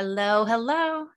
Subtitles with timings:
[0.00, 1.08] Hello, hello.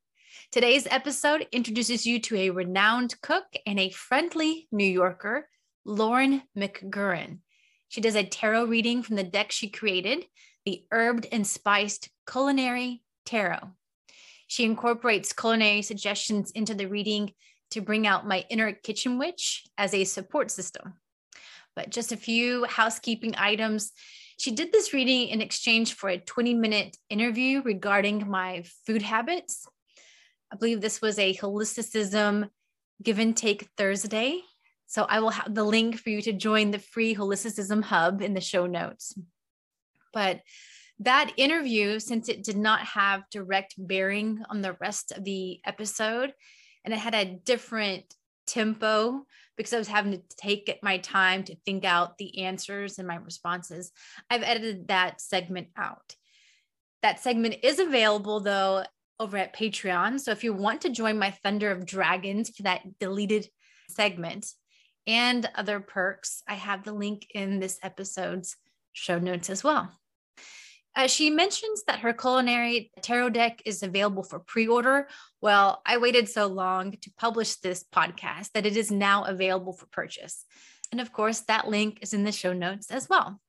[0.51, 5.47] Today's episode introduces you to a renowned cook and a friendly New Yorker,
[5.85, 7.41] Lauren McGurran.
[7.89, 10.25] She does a tarot reading from the deck she created,
[10.65, 13.69] the Herbed and Spiced Culinary Tarot.
[14.47, 17.33] She incorporates culinary suggestions into the reading
[17.69, 20.95] to bring out my inner kitchen witch as a support system.
[21.75, 23.91] But just a few housekeeping items.
[24.37, 29.67] She did this reading in exchange for a 20 minute interview regarding my food habits.
[30.51, 32.49] I believe this was a holisticism
[33.01, 34.41] give and take Thursday.
[34.87, 38.33] So I will have the link for you to join the free holisticism hub in
[38.33, 39.17] the show notes.
[40.13, 40.41] But
[40.99, 46.33] that interview, since it did not have direct bearing on the rest of the episode,
[46.83, 48.03] and it had a different
[48.45, 49.25] tempo
[49.57, 53.15] because I was having to take my time to think out the answers and my
[53.15, 53.91] responses,
[54.29, 56.15] I've edited that segment out.
[57.01, 58.83] That segment is available though
[59.19, 60.19] over at Patreon.
[60.19, 63.47] So if you want to join my Thunder of Dragons for that deleted
[63.89, 64.47] segment
[65.05, 68.55] and other perks, I have the link in this episode's
[68.93, 69.91] show notes as well.
[70.95, 75.07] Uh, she mentions that her culinary tarot deck is available for pre order.
[75.41, 79.85] Well, I waited so long to publish this podcast that it is now available for
[79.85, 80.45] purchase.
[80.91, 83.39] And of course, that link is in the show notes as well.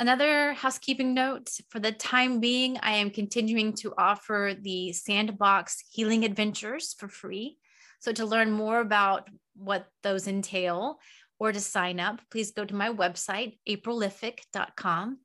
[0.00, 6.24] Another housekeeping note for the time being, I am continuing to offer the Sandbox Healing
[6.24, 7.58] Adventures for free.
[8.00, 10.98] So, to learn more about what those entail
[11.40, 15.18] or to sign up, please go to my website, aprillific.com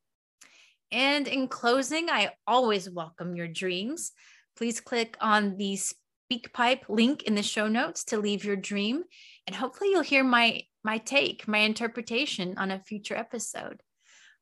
[0.93, 4.11] and in closing, I always welcome your dreams.
[4.55, 9.03] Please click on the SpeakPipe link in the show notes to leave your dream,
[9.47, 13.81] and hopefully you'll hear my my take, my interpretation on a future episode.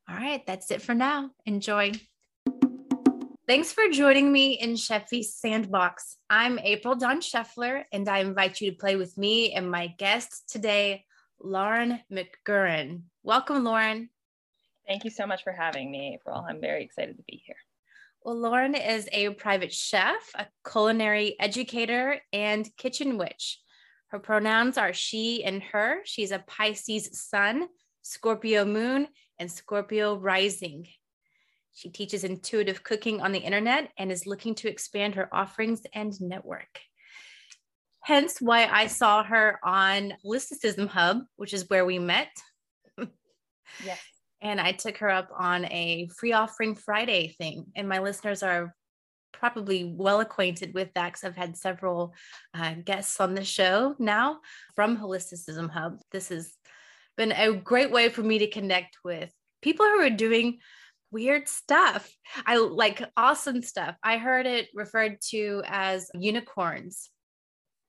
[0.09, 1.31] All right, that's it for now.
[1.45, 1.93] Enjoy.
[3.47, 6.17] Thanks for joining me in Sheffy's Sandbox.
[6.29, 10.49] I'm April Dawn Scheffler, and I invite you to play with me and my guest
[10.49, 11.05] today,
[11.39, 13.03] Lauren McGurran.
[13.23, 14.09] Welcome, Lauren.
[14.87, 16.45] Thank you so much for having me, April.
[16.47, 17.55] I'm very excited to be here.
[18.23, 23.59] Well, Lauren is a private chef, a culinary educator, and kitchen witch.
[24.09, 26.01] Her pronouns are she and her.
[26.03, 27.67] She's a Pisces sun,
[28.01, 29.07] Scorpio moon,
[29.39, 30.87] and Scorpio rising.
[31.73, 36.13] She teaches intuitive cooking on the internet and is looking to expand her offerings and
[36.21, 36.81] network.
[38.01, 42.29] Hence why I saw her on Holisticism Hub, which is where we met.
[43.85, 43.99] yes
[44.41, 47.65] and I took her up on a free offering Friday thing.
[47.75, 48.75] And my listeners are
[49.33, 52.13] probably well acquainted with that because I've had several
[52.53, 54.39] uh, guests on the show now
[54.75, 55.99] from Holisticism Hub.
[56.11, 56.53] This has
[57.17, 59.31] been a great way for me to connect with
[59.61, 60.59] people who are doing
[61.11, 62.11] weird stuff.
[62.45, 63.95] I like awesome stuff.
[64.03, 67.09] I heard it referred to as unicorns.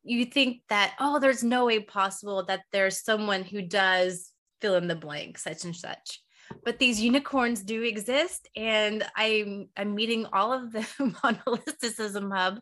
[0.04, 4.30] You think that, oh, there's no way possible that there's someone who does
[4.60, 6.21] fill in the blank, such and such
[6.64, 12.58] but these unicorns do exist and i'm i'm meeting all of them on holisticism hub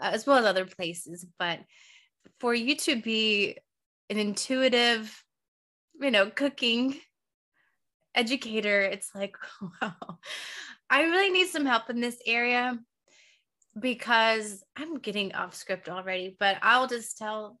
[0.00, 1.60] uh, as well as other places but
[2.40, 3.56] for you to be
[4.10, 5.22] an intuitive
[6.00, 6.98] you know cooking
[8.14, 9.36] educator it's like
[9.82, 10.18] wow
[10.90, 12.78] i really need some help in this area
[13.78, 17.58] because i'm getting off script already but i'll just tell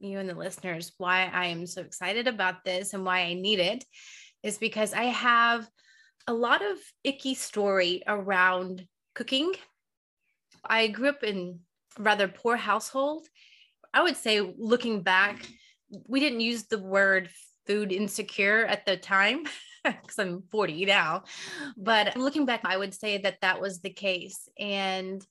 [0.00, 3.60] you and the listeners why i am so excited about this and why i need
[3.60, 3.84] it
[4.42, 5.68] is because I have
[6.26, 9.52] a lot of icky story around cooking.
[10.64, 11.60] I grew up in
[11.98, 13.26] rather poor household.
[13.92, 15.46] I would say looking back,
[16.06, 17.28] we didn't use the word
[17.66, 19.44] food insecure at the time
[19.84, 21.24] because I'm 40 now.
[21.76, 24.48] But looking back, I would say that that was the case.
[24.58, 25.24] And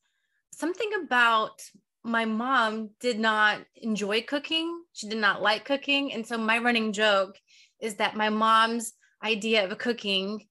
[0.54, 1.62] something about
[2.04, 4.84] my mom did not enjoy cooking.
[4.94, 6.14] She did not like cooking.
[6.14, 7.38] And so my running joke
[7.80, 10.46] is that my mom's idea of cooking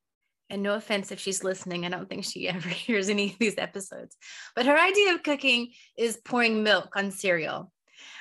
[0.49, 3.59] and no offense if she's listening, I don't think she ever hears any of these
[3.59, 4.17] episodes,
[4.55, 7.73] but her idea of cooking is pouring milk on cereal.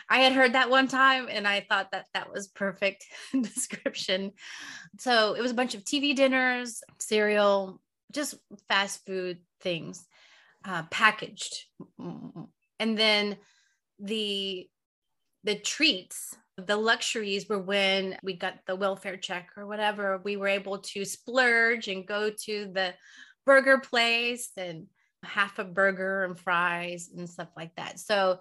[0.10, 3.06] I had heard that one time and I thought that that was perfect
[3.42, 4.31] description.
[4.98, 7.80] So it was a bunch of TV dinners, cereal,
[8.12, 8.36] just
[8.68, 10.06] fast food things
[10.66, 11.66] uh, packaged.
[11.98, 13.38] And then
[14.00, 14.68] the
[15.44, 20.48] the treats the luxuries were when we got the welfare check or whatever we were
[20.48, 22.94] able to splurge and go to the
[23.46, 24.88] burger place and
[25.24, 28.00] half a burger and fries and stuff like that.
[28.00, 28.40] So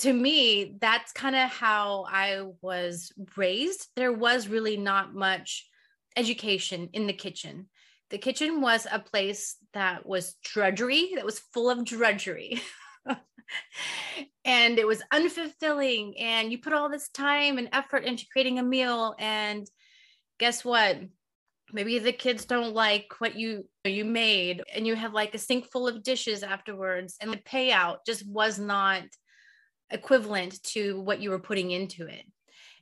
[0.00, 3.88] to me that's kind of how i was raised.
[3.96, 5.66] There was really not much
[6.16, 7.68] education in the kitchen.
[8.10, 12.60] The kitchen was a place that was drudgery, that was full of drudgery.
[14.44, 16.14] and it was unfulfilling.
[16.20, 19.14] And you put all this time and effort into creating a meal.
[19.18, 19.68] And
[20.38, 20.98] guess what?
[21.72, 25.70] Maybe the kids don't like what you you made, and you have like a sink
[25.70, 29.02] full of dishes afterwards, and the payout just was not
[29.90, 32.24] equivalent to what you were putting into it.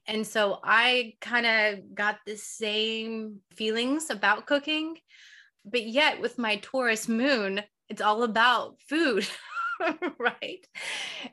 [0.07, 4.97] And so I kind of got the same feelings about cooking,
[5.65, 9.27] but yet with my Taurus moon, it's all about food.
[10.19, 10.67] right.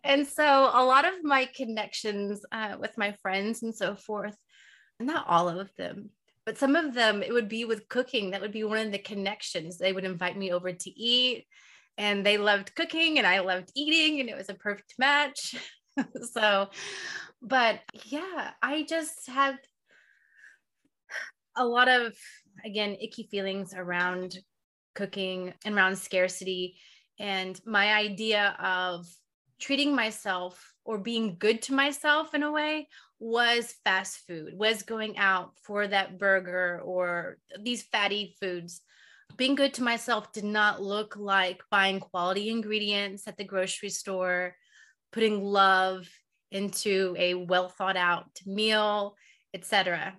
[0.03, 4.37] And so a lot of my connections uh, with my friends and so forth,
[4.99, 6.09] not all of them,
[6.45, 8.31] but some of them, it would be with cooking.
[8.31, 9.77] That would be one of the connections.
[9.77, 11.45] They would invite me over to eat,
[11.97, 15.55] and they loved cooking, and I loved eating, and it was a perfect match.
[16.33, 16.69] so,
[17.41, 19.57] but yeah, I just had
[21.55, 22.13] a lot of,
[22.65, 24.37] again, icky feelings around
[24.95, 26.75] cooking and around scarcity
[27.19, 29.07] and my idea of
[29.59, 32.87] treating myself or being good to myself in a way
[33.19, 38.81] was fast food, was going out for that burger or these fatty foods.
[39.37, 44.55] Being good to myself did not look like buying quality ingredients at the grocery store,
[45.11, 46.07] putting love
[46.51, 49.15] into a well thought out meal,
[49.53, 50.15] etc.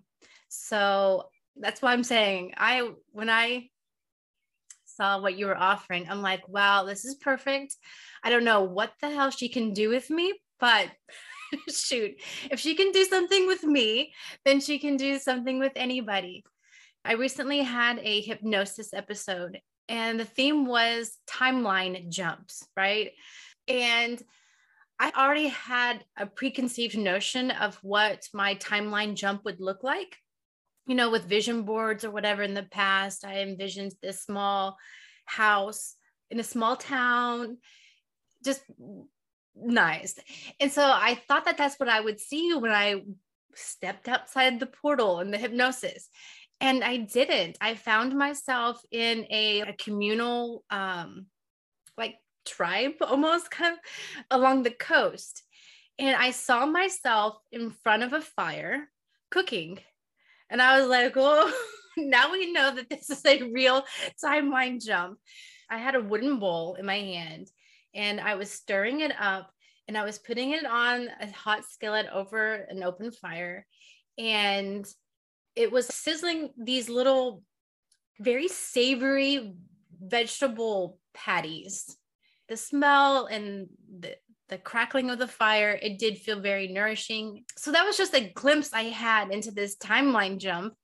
[0.49, 3.69] So that's why I'm saying I when I
[4.97, 7.77] saw what you were offering, I'm like, wow, this is perfect.
[8.23, 10.89] I don't know what the hell she can do with me, but
[11.69, 12.21] shoot,
[12.51, 14.13] if she can do something with me,
[14.45, 16.45] then she can do something with anybody.
[17.05, 23.13] I recently had a hypnosis episode, and the theme was timeline jumps, right?
[23.69, 24.23] And
[24.99, 30.17] I already had a preconceived notion of what my timeline jump would look like
[30.87, 34.77] you know, with vision boards or whatever in the past, I envisioned this small
[35.25, 35.97] house
[36.31, 37.59] in a small town,
[38.45, 38.63] just
[39.57, 40.17] nice.
[40.61, 43.03] And so I thought that that's what I would see when I
[43.55, 46.09] stepped outside the portal in the hypnosis.
[46.61, 47.57] And I didn't.
[47.61, 51.27] I found myself in a, a communal, um,
[51.97, 53.79] like tribe almost kind of
[54.31, 55.43] along the coast.
[55.99, 58.89] And I saw myself in front of a fire
[59.31, 59.79] cooking
[60.55, 61.53] and I was like, oh,
[61.97, 63.83] now we know that this is a real
[64.25, 65.19] timeline jump.
[65.69, 67.49] I had a wooden bowl in my hand
[67.93, 69.51] and I was stirring it up
[69.89, 73.67] and I was putting it on a hot skillet over an open fire.
[74.17, 74.87] And
[75.57, 77.43] it was sizzling these little,
[78.21, 79.55] very savory
[80.01, 81.97] vegetable patties.
[82.49, 83.67] The smell and
[83.99, 84.15] the,
[84.49, 87.45] the crackling of the fire, it did feel very nourishing.
[87.57, 90.75] So that was just a glimpse I had into this timeline jump.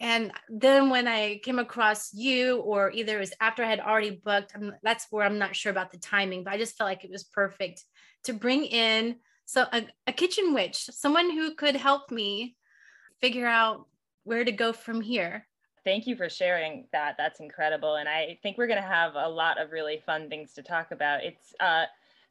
[0.00, 4.20] And then when I came across you, or either it was after I had already
[4.24, 7.04] booked, I'm, that's where I'm not sure about the timing, but I just felt like
[7.04, 7.84] it was perfect
[8.24, 12.56] to bring in so a, a kitchen witch, someone who could help me
[13.20, 13.86] figure out
[14.22, 15.46] where to go from here.
[15.84, 17.16] Thank you for sharing that.
[17.18, 17.96] That's incredible.
[17.96, 20.92] And I think we're going to have a lot of really fun things to talk
[20.92, 21.24] about.
[21.24, 21.86] It's uh,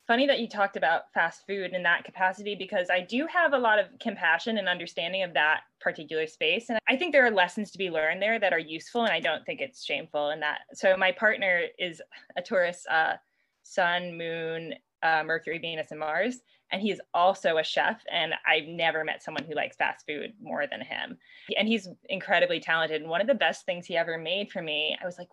[0.10, 3.58] funny that you talked about fast food in that capacity because I do have a
[3.60, 6.69] lot of compassion and understanding of that particular space.
[6.69, 9.04] And I think there are lessons to be learned there that are useful.
[9.04, 10.62] And I don't think it's shameful in that.
[10.74, 12.02] So my partner is
[12.36, 13.18] a Taurus, uh,
[13.62, 16.40] sun, moon, uh, Mercury, Venus, and Mars.
[16.72, 18.02] And he's also a chef.
[18.12, 21.19] And I've never met someone who likes fast food more than him.
[21.56, 23.00] And he's incredibly talented.
[23.00, 25.30] And one of the best things he ever made for me, I was like,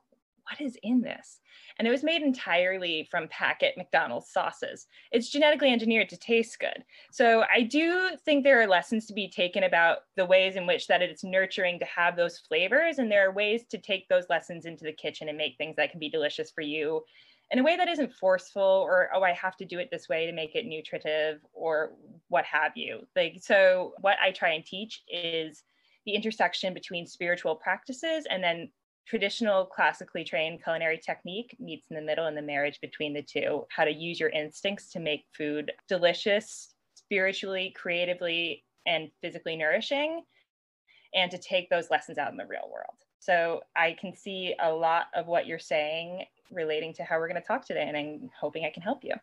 [0.48, 1.40] what is in this?
[1.78, 4.86] And it was made entirely from packet McDonald's sauces.
[5.12, 6.84] It's genetically engineered to taste good.
[7.10, 10.86] So I do think there are lessons to be taken about the ways in which
[10.86, 12.98] that it's nurturing to have those flavors.
[12.98, 15.90] And there are ways to take those lessons into the kitchen and make things that
[15.90, 17.02] can be delicious for you
[17.50, 20.26] in a way that isn't forceful or oh i have to do it this way
[20.26, 21.92] to make it nutritive or
[22.28, 25.62] what have you like so what i try and teach is
[26.06, 28.68] the intersection between spiritual practices and then
[29.06, 33.64] traditional classically trained culinary technique meets in the middle in the marriage between the two.
[33.70, 40.22] How to use your instincts to make food delicious spiritually creatively and physically nourishing
[41.14, 42.96] and to take those lessons out in the real world.
[43.18, 47.40] So i can see a lot of what you're saying relating to how we're going
[47.40, 49.14] to talk today and i'm hoping i can help you.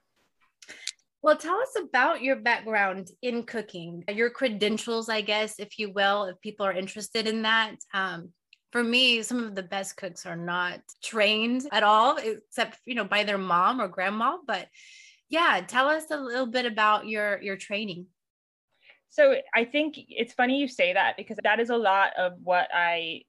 [1.22, 6.26] Well, tell us about your background in cooking, your credentials, I guess, if you will,
[6.26, 7.76] if people are interested in that.
[7.94, 8.34] Um,
[8.74, 13.06] for me, some of the best cooks are not trained at all, except you know
[13.06, 14.38] by their mom or grandma.
[14.48, 14.68] But
[15.30, 18.08] yeah, tell us a little bit about your your training.
[19.10, 22.68] So I think it's funny you say that because that is a lot of what
[22.74, 23.22] I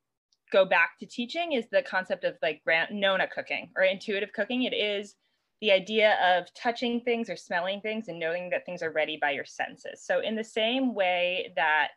[0.51, 4.63] go back to teaching is the concept of like nonna cooking or intuitive cooking.
[4.63, 5.15] It is
[5.61, 9.33] the idea of touching things or smelling things and knowing that things are ready by
[9.33, 10.03] your senses.
[10.03, 11.89] So in the same way that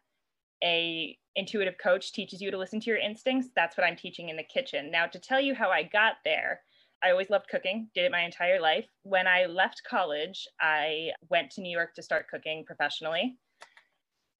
[0.62, 4.36] a intuitive coach teaches you to listen to your instincts, that's what I'm teaching in
[4.36, 4.92] the kitchen.
[4.92, 6.62] Now to tell you how I got there,
[7.04, 8.88] I always loved cooking, did it my entire life.
[9.04, 13.38] When I left college, I went to New York to start cooking professionally.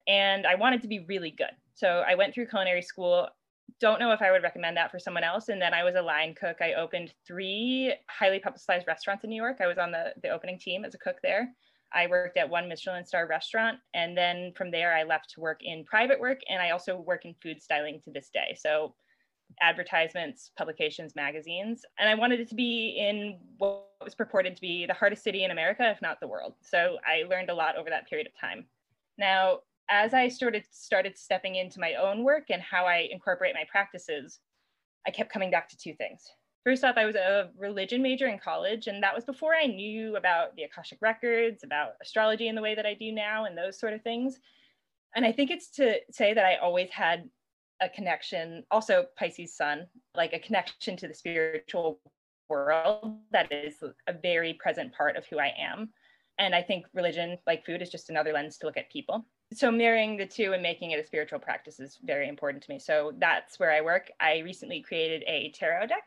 [0.08, 1.54] And I wanted to be really good.
[1.74, 3.28] So I went through culinary school.
[3.80, 5.50] Don't know if I would recommend that for someone else.
[5.50, 6.56] And then I was a line cook.
[6.60, 9.58] I opened three highly publicized restaurants in New York.
[9.60, 11.54] I was on the, the opening team as a cook there.
[11.94, 13.78] I worked at one Michelin star restaurant.
[13.94, 16.40] And then from there, I left to work in private work.
[16.48, 18.56] And I also work in food styling to this day.
[18.58, 18.94] So
[19.60, 21.84] advertisements, publications, magazines.
[21.98, 25.44] And I wanted it to be in what was purported to be the hardest city
[25.44, 26.54] in America, if not the world.
[26.60, 28.66] So I learned a lot over that period of time.
[29.16, 33.64] Now, as I started started stepping into my own work and how I incorporate my
[33.70, 34.38] practices,
[35.06, 36.30] I kept coming back to two things.
[36.64, 40.16] First off, I was a religion major in college, and that was before I knew
[40.16, 43.78] about the Akashic records, about astrology in the way that I do now, and those
[43.78, 44.38] sort of things.
[45.14, 47.28] And I think it's to say that I always had
[47.80, 52.00] a connection, also Pisces sun, like a connection to the spiritual
[52.48, 55.90] world that is a very present part of who I am.
[56.38, 59.26] And I think religion, like food, is just another lens to look at people.
[59.52, 62.78] So marrying the two and making it a spiritual practice is very important to me.
[62.78, 64.10] So that's where I work.
[64.20, 66.04] I recently created a tarot deck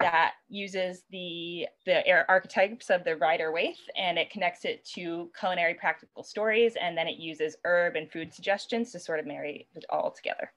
[0.00, 5.74] that uses the the archetypes of the Rider Waite and it connects it to culinary
[5.74, 9.84] practical stories and then it uses herb and food suggestions to sort of marry it
[9.90, 10.52] all together.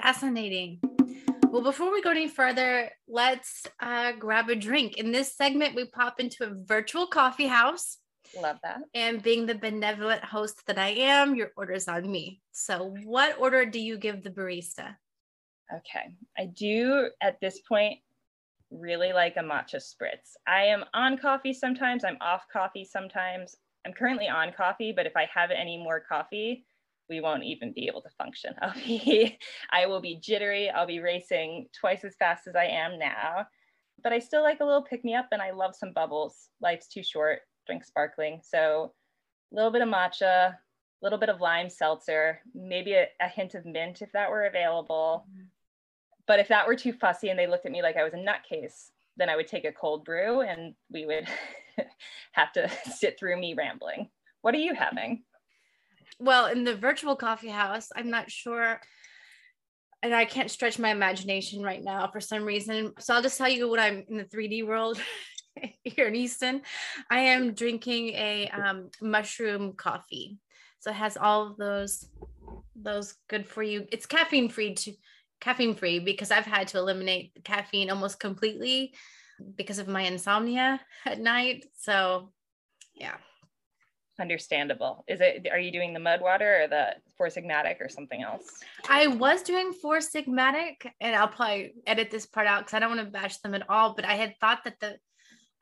[0.00, 0.80] Fascinating.
[1.50, 4.96] Well, before we go any further, let's uh, grab a drink.
[4.96, 7.98] In this segment, we pop into a virtual coffee house.
[8.40, 8.78] Love that.
[8.92, 12.40] And being the benevolent host that I am, your order's on me.
[12.50, 14.96] So, what order do you give the barista?
[15.72, 16.16] Okay.
[16.36, 18.00] I do at this point
[18.80, 20.36] really like a matcha spritz.
[20.46, 23.56] I am on coffee sometimes, I'm off coffee sometimes.
[23.86, 26.64] I'm currently on coffee, but if I have any more coffee,
[27.08, 28.54] we won't even be able to function.
[28.62, 29.38] I'll be,
[29.70, 30.70] I will be jittery.
[30.70, 33.46] I'll be racing twice as fast as I am now.
[34.02, 36.48] But I still like a little pick me up and I love some bubbles.
[36.60, 38.40] Life's too short, drink sparkling.
[38.42, 38.92] So
[39.52, 40.58] a little bit of matcha, a
[41.02, 45.26] little bit of lime seltzer, maybe a, a hint of mint if that were available.
[45.30, 45.44] Mm-hmm.
[46.26, 48.16] But if that were too fussy and they looked at me like I was a
[48.16, 51.28] nutcase, then I would take a cold brew and we would
[52.32, 54.08] have to sit through me rambling.
[54.42, 55.22] What are you having?
[56.18, 58.80] well, in the virtual coffee house, I'm not sure.
[60.02, 62.92] And I can't stretch my imagination right now for some reason.
[62.98, 65.00] So I'll just tell you what I'm in the 3D world
[65.84, 66.62] here in Easton.
[67.10, 70.38] I am drinking a um, mushroom coffee.
[70.80, 72.08] So it has all of those
[72.76, 73.86] those good for you.
[73.90, 74.92] It's caffeine free to
[75.40, 78.94] caffeine free because I've had to eliminate caffeine almost completely
[79.56, 81.66] because of my insomnia at night.
[81.76, 82.32] So
[82.94, 83.16] yeah
[84.20, 85.04] understandable.
[85.08, 88.44] Is it are you doing the mud water or the four sigmatic or something else?
[88.88, 92.96] I was doing four sigmatic, and I'll probably edit this part out because I don't
[92.96, 93.94] want to bash them at all.
[93.94, 94.96] But I had thought that the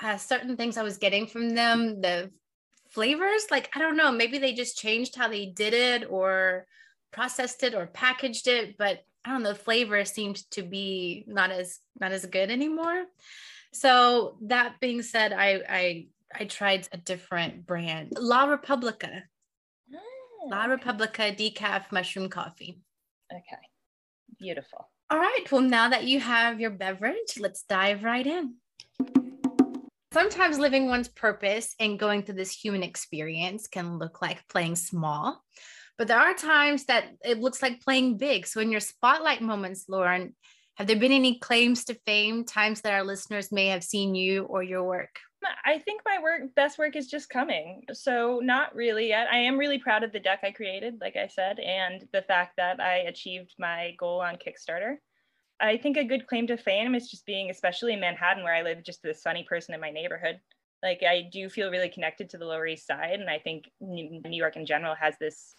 [0.00, 2.30] uh, certain things I was getting from them, the
[2.90, 6.66] flavors, like I don't know, maybe they just changed how they did it or
[7.12, 11.50] processed it or packaged it, but I don't know, the flavor seemed to be not
[11.50, 13.04] as not as good anymore.
[13.72, 19.24] So that being said, I I I tried a different brand, La Republica.
[19.94, 22.80] Oh, La mm, Republica decaf mushroom coffee.
[23.32, 23.62] Okay,
[24.38, 24.88] beautiful.
[25.10, 25.44] All right.
[25.52, 28.54] Well, now that you have your beverage, let's dive right in.
[30.12, 35.42] Sometimes living one's purpose and going through this human experience can look like playing small,
[35.98, 38.46] but there are times that it looks like playing big.
[38.46, 40.34] So, in your spotlight moments, Lauren,
[40.76, 44.44] have there been any claims to fame, times that our listeners may have seen you
[44.44, 45.18] or your work?
[45.64, 47.82] I think my work, best work is just coming.
[47.92, 49.28] So, not really yet.
[49.30, 52.54] I am really proud of the deck I created, like I said, and the fact
[52.56, 54.96] that I achieved my goal on Kickstarter.
[55.60, 58.62] I think a good claim to fame is just being, especially in Manhattan, where I
[58.62, 60.40] live, just the sunny person in my neighborhood.
[60.82, 63.20] Like, I do feel really connected to the Lower East Side.
[63.20, 65.54] And I think New York in general has this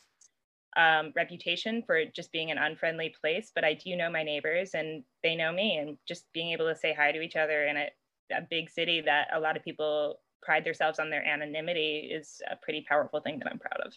[0.75, 3.51] um, reputation for just being an unfriendly place.
[3.53, 5.77] But I do know my neighbors and they know me.
[5.77, 7.89] And just being able to say hi to each other in a
[8.32, 12.56] a big city that a lot of people pride themselves on their anonymity is a
[12.56, 13.94] pretty powerful thing that I'm proud of.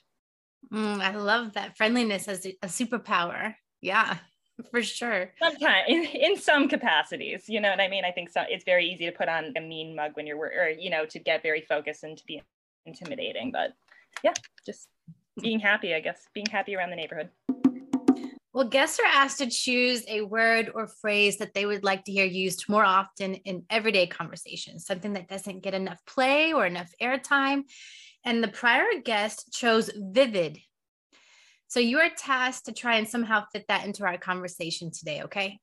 [0.72, 3.54] Mm, I love that friendliness as a superpower.
[3.80, 4.18] Yeah,
[4.70, 5.32] for sure.
[5.42, 8.04] Sometimes in, in some capacities, you know what I mean?
[8.04, 8.42] I think so.
[8.48, 11.18] It's very easy to put on a mean mug when you're, or, you know, to
[11.18, 12.42] get very focused and to be
[12.84, 13.52] intimidating.
[13.52, 13.74] But
[14.22, 14.88] yeah, just
[15.40, 17.30] being happy, I guess, being happy around the neighborhood.
[18.52, 22.12] Well, guests are asked to choose a word or phrase that they would like to
[22.12, 26.90] hear used more often in everyday conversations, something that doesn't get enough play or enough
[27.02, 27.64] airtime.
[28.24, 30.58] And the prior guest chose vivid.
[31.68, 35.58] So you are tasked to try and somehow fit that into our conversation today, okay?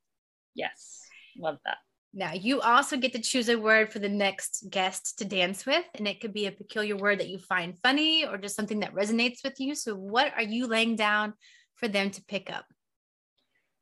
[0.54, 1.00] Yes,
[1.36, 1.78] love that.
[2.16, 5.84] Now, you also get to choose a word for the next guest to dance with,
[5.96, 8.94] and it could be a peculiar word that you find funny or just something that
[8.94, 9.74] resonates with you.
[9.74, 11.34] So, what are you laying down
[11.74, 12.66] for them to pick up?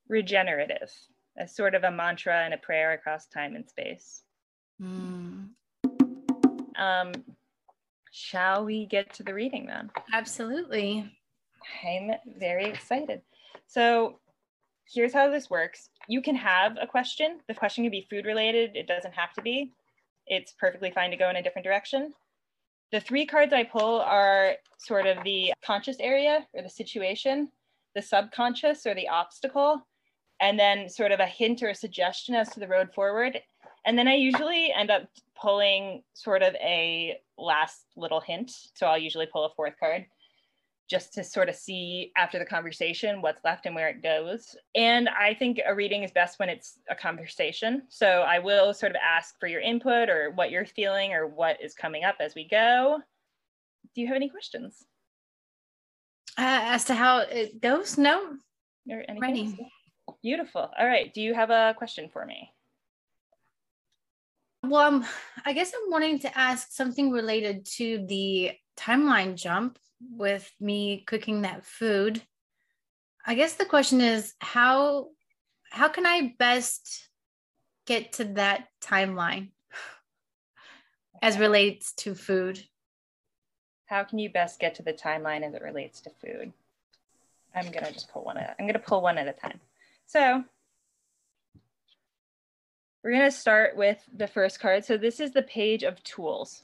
[0.08, 0.90] Regenerative,
[1.38, 4.22] a sort of a mantra and a prayer across time and space.
[4.80, 5.50] Mm.
[6.76, 7.12] Um,
[8.12, 9.90] shall we get to the reading then?
[10.10, 11.12] Absolutely.
[11.84, 13.20] I'm very excited.
[13.66, 14.20] So,
[14.92, 15.88] here's how this works.
[16.08, 17.38] You can have a question.
[17.48, 18.76] The question can be food related.
[18.76, 19.72] It doesn't have to be.
[20.26, 22.12] It's perfectly fine to go in a different direction.
[22.92, 27.48] The three cards I pull are sort of the conscious area or the situation,
[27.94, 29.86] the subconscious or the obstacle,
[30.40, 33.40] and then sort of a hint or a suggestion as to the road forward.
[33.86, 35.08] And then I usually end up
[35.40, 38.52] pulling sort of a last little hint.
[38.74, 40.06] So I'll usually pull a fourth card
[40.92, 44.54] just to sort of see after the conversation what's left and where it goes.
[44.74, 47.84] And I think a reading is best when it's a conversation.
[47.88, 51.56] So I will sort of ask for your input or what you're feeling or what
[51.62, 53.00] is coming up as we go.
[53.94, 54.84] Do you have any questions?
[56.36, 57.96] Uh, as to how it goes?
[57.96, 58.36] No.
[58.90, 59.56] Or Ready.
[60.22, 60.70] Beautiful.
[60.78, 61.12] All right.
[61.14, 62.52] Do you have a question for me?
[64.62, 65.06] Well, um,
[65.46, 69.78] I guess I'm wanting to ask something related to the timeline jump
[70.10, 72.22] with me cooking that food
[73.26, 75.08] i guess the question is how
[75.70, 77.08] how can i best
[77.86, 79.48] get to that timeline
[81.22, 82.62] as relates to food?
[83.86, 86.52] How can you best get to the timeline as it relates to food?
[87.54, 89.60] I'm gonna just pull one at i'm gonna pull one at a time.
[90.06, 90.42] So
[93.04, 94.84] we're gonna start with the first card.
[94.84, 96.62] So this is the page of tools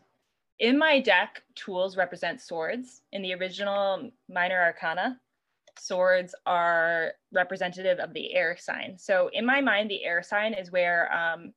[0.59, 3.03] in my deck, tools represent swords.
[3.13, 5.21] In the original minor arcana,
[5.79, 8.97] swords are representative of the air sign.
[8.99, 11.53] So in my mind, the air sign is where um,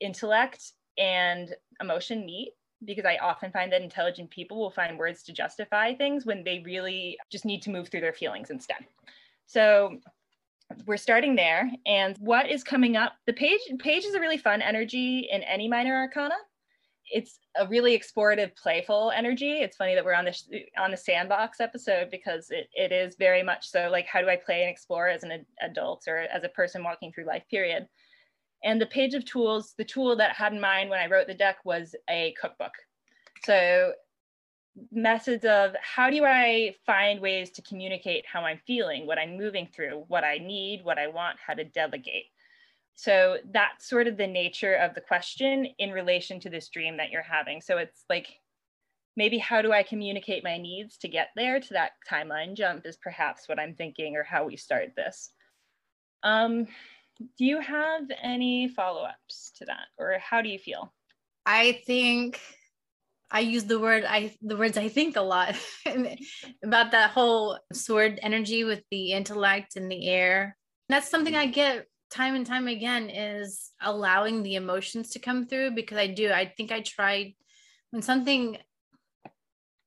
[0.00, 2.52] intellect and emotion meet
[2.84, 6.62] because I often find that intelligent people will find words to justify things when they
[6.64, 8.78] really just need to move through their feelings instead.
[9.46, 9.98] So
[10.86, 11.70] we're starting there.
[11.86, 13.12] And what is coming up?
[13.26, 16.34] The page page is a really fun energy in any minor arcana
[17.10, 19.60] it's a really explorative, playful energy.
[19.60, 23.42] It's funny that we're on this on the sandbox episode because it, it is very
[23.42, 26.48] much so like how do I play and explore as an adult or as a
[26.48, 27.86] person walking through life period.
[28.64, 31.26] And the page of tools, the tool that I had in mind when I wrote
[31.26, 32.72] the deck was a cookbook.
[33.44, 33.92] So
[34.90, 39.68] methods of how do I find ways to communicate how I'm feeling, what I'm moving
[39.74, 42.26] through, what I need, what I want, how to delegate.
[42.94, 47.10] So that's sort of the nature of the question in relation to this dream that
[47.10, 47.60] you're having.
[47.60, 48.28] So it's like,
[49.16, 52.96] maybe how do I communicate my needs to get there to that timeline jump is
[52.96, 55.30] perhaps what I'm thinking or how we start this.
[56.22, 56.66] Um,
[57.38, 60.92] do you have any follow-ups to that or how do you feel?
[61.44, 62.40] I think
[63.30, 65.56] I use the word I the words I think a lot
[66.62, 70.56] about that whole sword energy with the intellect and the air.
[70.88, 75.70] That's something I get time and time again is allowing the emotions to come through
[75.72, 76.30] because I do.
[76.30, 77.34] I think I tried
[77.90, 78.58] when something,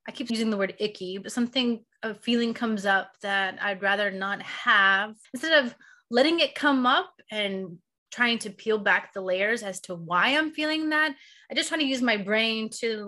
[0.08, 4.12] I keep using the word icky, but something, a feeling comes up that I'd rather
[4.12, 5.76] not have, instead of
[6.12, 7.78] letting it come up and
[8.12, 11.16] trying to peel back the layers as to why I'm feeling that,
[11.50, 13.08] I just try to use my brain to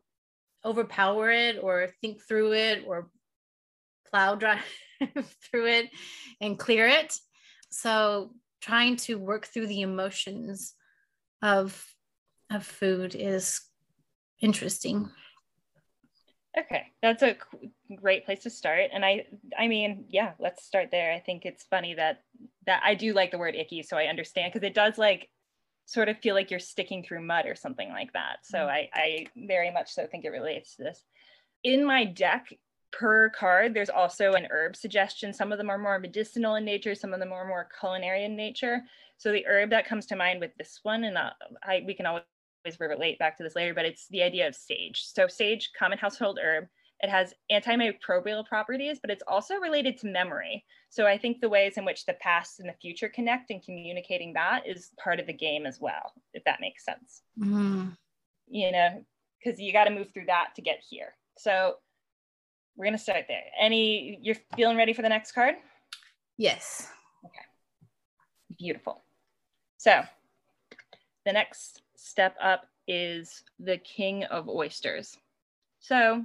[0.66, 3.10] overpower it or think through it or
[4.10, 4.66] plow drive
[5.52, 5.90] through it
[6.42, 7.16] and clear it.
[7.70, 8.34] So
[8.68, 10.74] trying to work through the emotions
[11.42, 11.86] of
[12.52, 13.62] of food is
[14.42, 15.10] interesting.
[16.58, 17.38] Okay that's a
[17.96, 18.90] great place to start.
[18.92, 19.26] And i
[19.58, 21.14] i mean yeah let's start there.
[21.14, 22.24] I think it's funny that
[22.66, 25.30] that i do like the word icky so i understand because it does like
[25.86, 28.38] sort of feel like you're sticking through mud or something like that.
[28.44, 28.70] So mm-hmm.
[28.70, 31.02] i i very much so think it relates to this.
[31.64, 32.48] In my deck
[32.92, 35.34] per card, there's also an herb suggestion.
[35.34, 38.36] Some of them are more medicinal in nature, some of them are more culinary in
[38.36, 38.82] nature.
[39.18, 41.32] So the herb that comes to mind with this one, and uh,
[41.64, 42.24] I, we can always
[42.80, 45.04] relate back to this later, but it's the idea of sage.
[45.04, 46.68] So sage, common household herb,
[47.00, 50.64] it has antimicrobial properties, but it's also related to memory.
[50.90, 54.34] So I think the ways in which the past and the future connect and communicating
[54.34, 57.22] that is part of the game as well, if that makes sense.
[57.40, 57.96] Mm.
[58.48, 59.06] You know,
[59.44, 61.14] because you got to move through that to get here.
[61.38, 61.76] So
[62.78, 63.44] we're gonna start there.
[63.60, 65.56] Any, you're feeling ready for the next card?
[66.38, 66.88] Yes.
[67.26, 67.44] Okay,
[68.58, 69.04] beautiful.
[69.78, 70.04] So
[71.26, 75.18] the next step up is the king of oysters.
[75.80, 76.24] So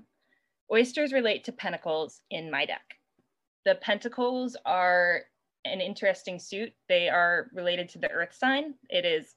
[0.71, 2.85] oysters relate to pentacles in my deck.
[3.65, 5.23] The pentacles are
[5.65, 6.73] an interesting suit.
[6.89, 8.75] They are related to the earth sign.
[8.91, 9.35] It is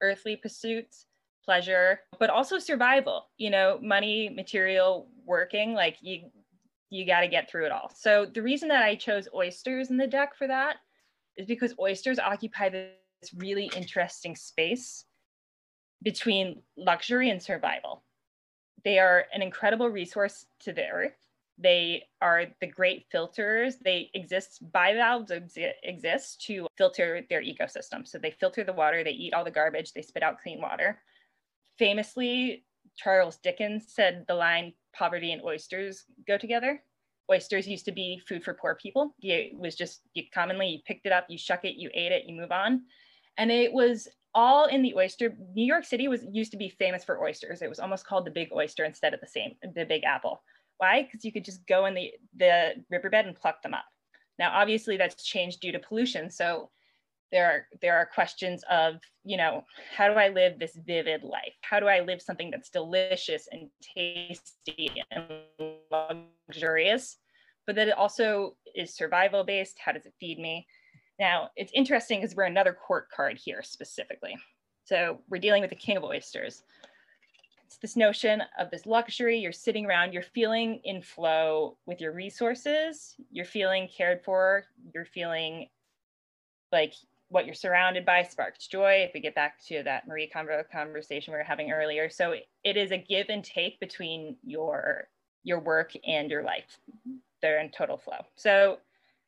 [0.00, 1.06] earthly pursuits,
[1.44, 6.30] pleasure, but also survival, you know, money, material, working, like you
[6.90, 7.90] you got to get through it all.
[7.94, 10.76] So the reason that I chose oysters in the deck for that
[11.36, 15.04] is because oysters occupy this really interesting space
[16.02, 18.04] between luxury and survival.
[18.84, 21.16] They are an incredible resource to the earth.
[21.58, 23.76] They are the great filters.
[23.82, 25.32] They exist, bivalves
[25.82, 28.06] exist to filter their ecosystem.
[28.06, 31.00] So they filter the water, they eat all the garbage, they spit out clean water.
[31.78, 32.64] Famously,
[32.96, 36.82] Charles Dickens said the line, poverty and oysters go together.
[37.30, 39.14] Oysters used to be food for poor people.
[39.20, 42.24] It was just you commonly you picked it up, you shuck it, you ate it,
[42.26, 42.82] you move on.
[43.36, 45.36] And it was all in the oyster.
[45.54, 47.62] New York City was used to be famous for oysters.
[47.62, 50.42] It was almost called the big oyster instead of the same, the big apple.
[50.78, 51.02] Why?
[51.02, 53.86] Because you could just go in the, the riverbed and pluck them up.
[54.38, 56.30] Now, obviously that's changed due to pollution.
[56.30, 56.70] So
[57.32, 59.64] there are, there are questions of, you know,
[59.96, 61.54] how do I live this vivid life?
[61.62, 65.24] How do I live something that's delicious and tasty and
[65.90, 67.16] luxurious,
[67.66, 69.78] but that it also is survival based?
[69.84, 70.66] How does it feed me?
[71.18, 74.36] Now, it's interesting because we're another court card here specifically.
[74.84, 76.62] So we're dealing with the king of oysters.
[77.64, 82.12] It's this notion of this luxury, you're sitting around, you're feeling in flow with your
[82.12, 85.66] resources, you're feeling cared for, you're feeling
[86.70, 86.94] like
[87.28, 89.04] what you're surrounded by sparks joy.
[89.06, 92.08] If we get back to that Marie Kondo conversation we were having earlier.
[92.08, 92.34] So
[92.64, 95.08] it is a give and take between your
[95.42, 96.78] your work and your life.
[97.40, 98.18] They're in total flow.
[98.34, 98.78] So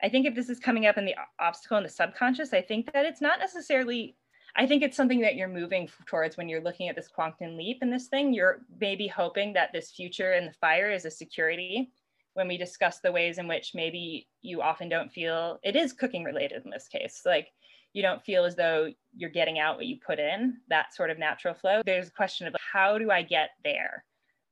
[0.02, 2.92] I think if this is coming up in the obstacle in the subconscious, I think
[2.92, 4.16] that it's not necessarily,
[4.56, 7.78] I think it's something that you're moving towards when you're looking at this quantum leap
[7.82, 8.34] and this thing.
[8.34, 11.92] You're maybe hoping that this future in the fire is a security.
[12.34, 16.22] When we discuss the ways in which maybe you often don't feel it is cooking
[16.22, 17.48] related in this case, like
[17.92, 21.18] you don't feel as though you're getting out what you put in, that sort of
[21.18, 21.80] natural flow.
[21.84, 24.04] There's a question of how do I get there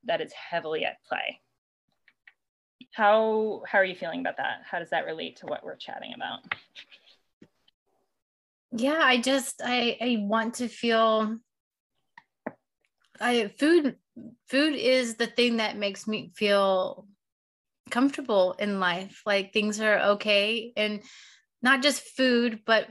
[0.04, 1.40] that is heavily at play?
[2.92, 4.62] How how are you feeling about that?
[4.68, 6.40] How does that relate to what we're chatting about?
[8.72, 11.38] Yeah i just i i want to feel
[13.20, 13.96] i food
[14.48, 17.06] food is the thing that makes me feel
[17.90, 19.22] comfortable in life.
[19.24, 21.02] Like things are okay and
[21.62, 22.88] not just food but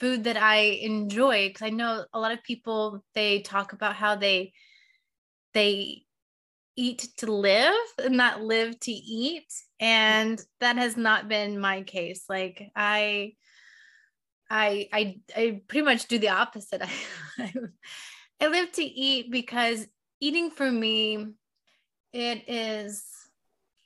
[0.00, 4.16] food that i enjoy because i know a lot of people they talk about how
[4.16, 4.52] they
[5.54, 6.02] they
[6.76, 12.24] eat to live and not live to eat and that has not been my case.
[12.28, 13.34] Like i
[14.48, 16.82] i i, I pretty much do the opposite.
[17.38, 17.52] I,
[18.40, 19.86] I live to eat because
[20.20, 21.26] eating for me
[22.12, 23.04] it is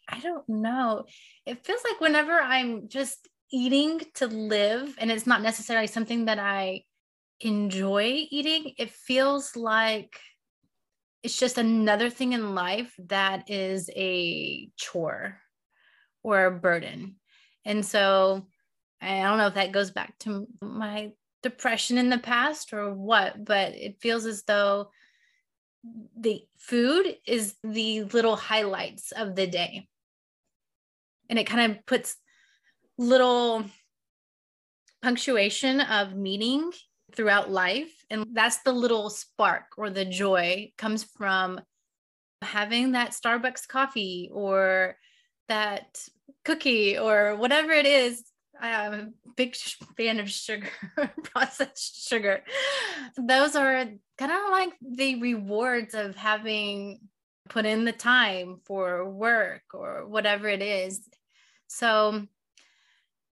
[0.09, 1.05] i don't know.
[1.47, 6.39] It feels like whenever i'm just eating to live and it's not necessarily something that
[6.39, 6.83] i
[7.41, 10.19] enjoy eating it feels like
[11.25, 15.41] it's just another thing in life that is a chore
[16.23, 17.17] or a burden.
[17.65, 18.47] And so
[19.01, 23.43] I don't know if that goes back to my depression in the past or what,
[23.43, 24.91] but it feels as though
[26.15, 29.89] the food is the little highlights of the day.
[31.31, 32.17] And it kind of puts
[32.99, 33.65] little
[35.03, 36.73] punctuation of meaning
[37.15, 37.93] throughout life.
[38.11, 41.61] And that's the little spark or the joy comes from
[42.43, 44.97] having that Starbucks coffee or
[45.49, 45.99] that
[46.45, 48.23] cookie or whatever it is.
[48.61, 49.57] I'm a big
[49.97, 50.69] fan of sugar,
[51.25, 52.43] processed sugar.
[53.17, 53.85] Those are
[54.17, 57.01] kind of like the rewards of having
[57.49, 61.07] put in the time for work or whatever it is.
[61.67, 62.27] So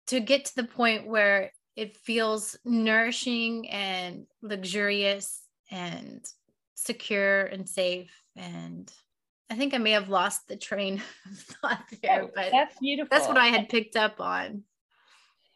[0.07, 5.41] to get to the point where it feels nourishing and luxurious
[5.71, 6.25] and
[6.75, 8.91] secure and safe and
[9.49, 13.07] I think I may have lost the train of thought there, oh, but that's beautiful.
[13.09, 14.63] That's what I had picked up on.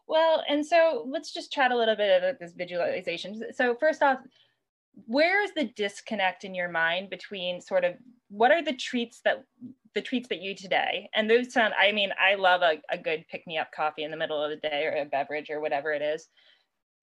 [0.07, 3.41] Well, and so let's just chat a little bit about this visualization.
[3.53, 4.19] So first off,
[5.05, 7.95] where is the disconnect in your mind between sort of
[8.29, 9.43] what are the treats that
[9.93, 13.25] the treats that you today and those sound i mean i love a, a good
[13.29, 15.91] pick me up coffee in the middle of the day or a beverage or whatever
[15.91, 16.27] it is.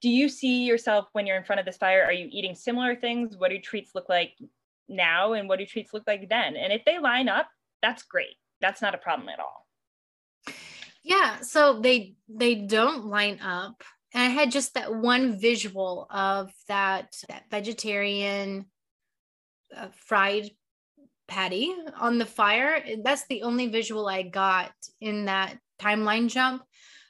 [0.01, 2.95] Do you see yourself when you're in front of this fire are you eating similar
[2.95, 3.37] things?
[3.37, 4.33] What do treats look like
[4.89, 6.57] now and what do treats look like then?
[6.57, 7.49] And if they line up
[7.83, 8.37] that's great.
[8.61, 9.67] That's not a problem at all.
[11.03, 13.83] Yeah so they they don't line up.
[14.15, 18.65] And I had just that one visual of that, that vegetarian
[19.77, 20.51] uh, fried
[21.29, 22.83] patty on the fire.
[23.05, 26.63] That's the only visual I got in that timeline jump.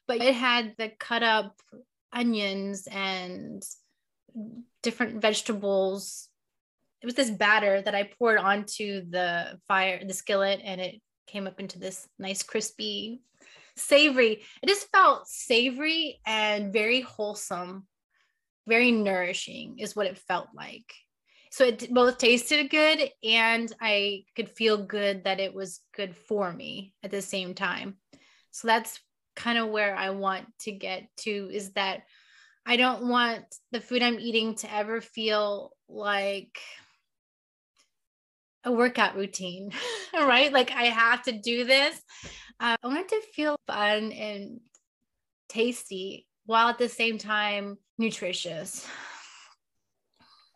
[0.06, 1.54] But it had the cut up
[2.12, 3.62] onions and
[4.82, 6.28] different vegetables.
[7.00, 11.46] It was this batter that I poured onto the fire, the skillet, and it came
[11.46, 13.20] up into this nice crispy
[13.76, 14.42] savory.
[14.62, 17.86] It just felt savory and very wholesome,
[18.66, 20.92] very nourishing, is what it felt like.
[21.50, 26.52] So it both tasted good and I could feel good that it was good for
[26.52, 27.96] me at the same time.
[28.50, 29.00] So that's
[29.36, 32.02] kind of where I want to get to is that
[32.66, 36.58] I don't want the food I'm eating to ever feel like
[38.64, 39.72] a workout routine,
[40.14, 40.52] right?
[40.52, 41.98] Like I have to do this.
[42.60, 44.60] Uh, I want to feel fun and
[45.48, 48.86] tasty while at the same time nutritious.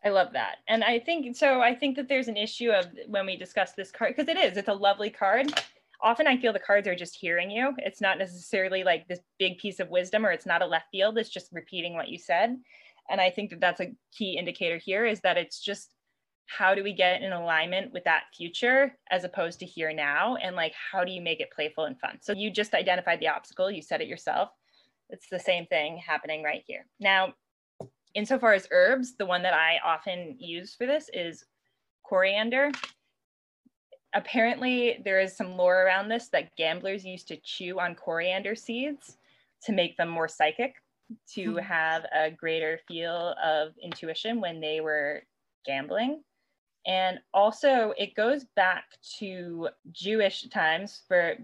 [0.05, 0.57] I love that.
[0.67, 1.61] And I think so.
[1.61, 4.57] I think that there's an issue of when we discuss this card, because it is,
[4.57, 5.53] it's a lovely card.
[6.01, 7.73] Often I feel the cards are just hearing you.
[7.77, 11.17] It's not necessarily like this big piece of wisdom or it's not a left field.
[11.17, 12.57] It's just repeating what you said.
[13.09, 15.91] And I think that that's a key indicator here is that it's just
[16.45, 20.55] how do we get in alignment with that future as opposed to here now and
[20.55, 23.71] like how do you make it playful and fun so you just identified the obstacle
[23.71, 24.49] you said it yourself
[25.09, 27.33] it's the same thing happening right here now
[28.15, 31.45] insofar as herbs the one that i often use for this is
[32.03, 32.71] coriander
[34.13, 39.17] apparently there is some lore around this that gamblers used to chew on coriander seeds
[39.61, 40.75] to make them more psychic
[41.27, 41.57] to hmm.
[41.57, 45.21] have a greater feel of intuition when they were
[45.65, 46.21] gambling
[46.85, 48.85] and also, it goes back
[49.19, 51.35] to Jewish times for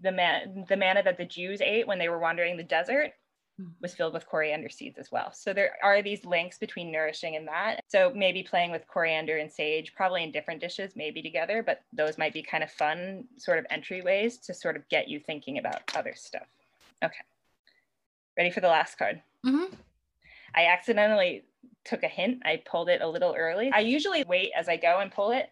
[0.00, 3.12] the man, the manna that the Jews ate when they were wandering the desert.
[3.80, 5.32] Was filled with coriander seeds as well.
[5.32, 7.80] So there are these links between nourishing and that.
[7.88, 12.18] So maybe playing with coriander and sage, probably in different dishes, maybe together, but those
[12.18, 15.82] might be kind of fun sort of entryways to sort of get you thinking about
[15.96, 16.46] other stuff.
[17.02, 17.14] Okay.
[18.36, 19.20] Ready for the last card?
[19.44, 19.74] Mm-hmm.
[20.54, 21.44] I accidentally
[21.84, 22.42] took a hint.
[22.44, 23.70] I pulled it a little early.
[23.72, 25.50] I usually wait as I go and pull it.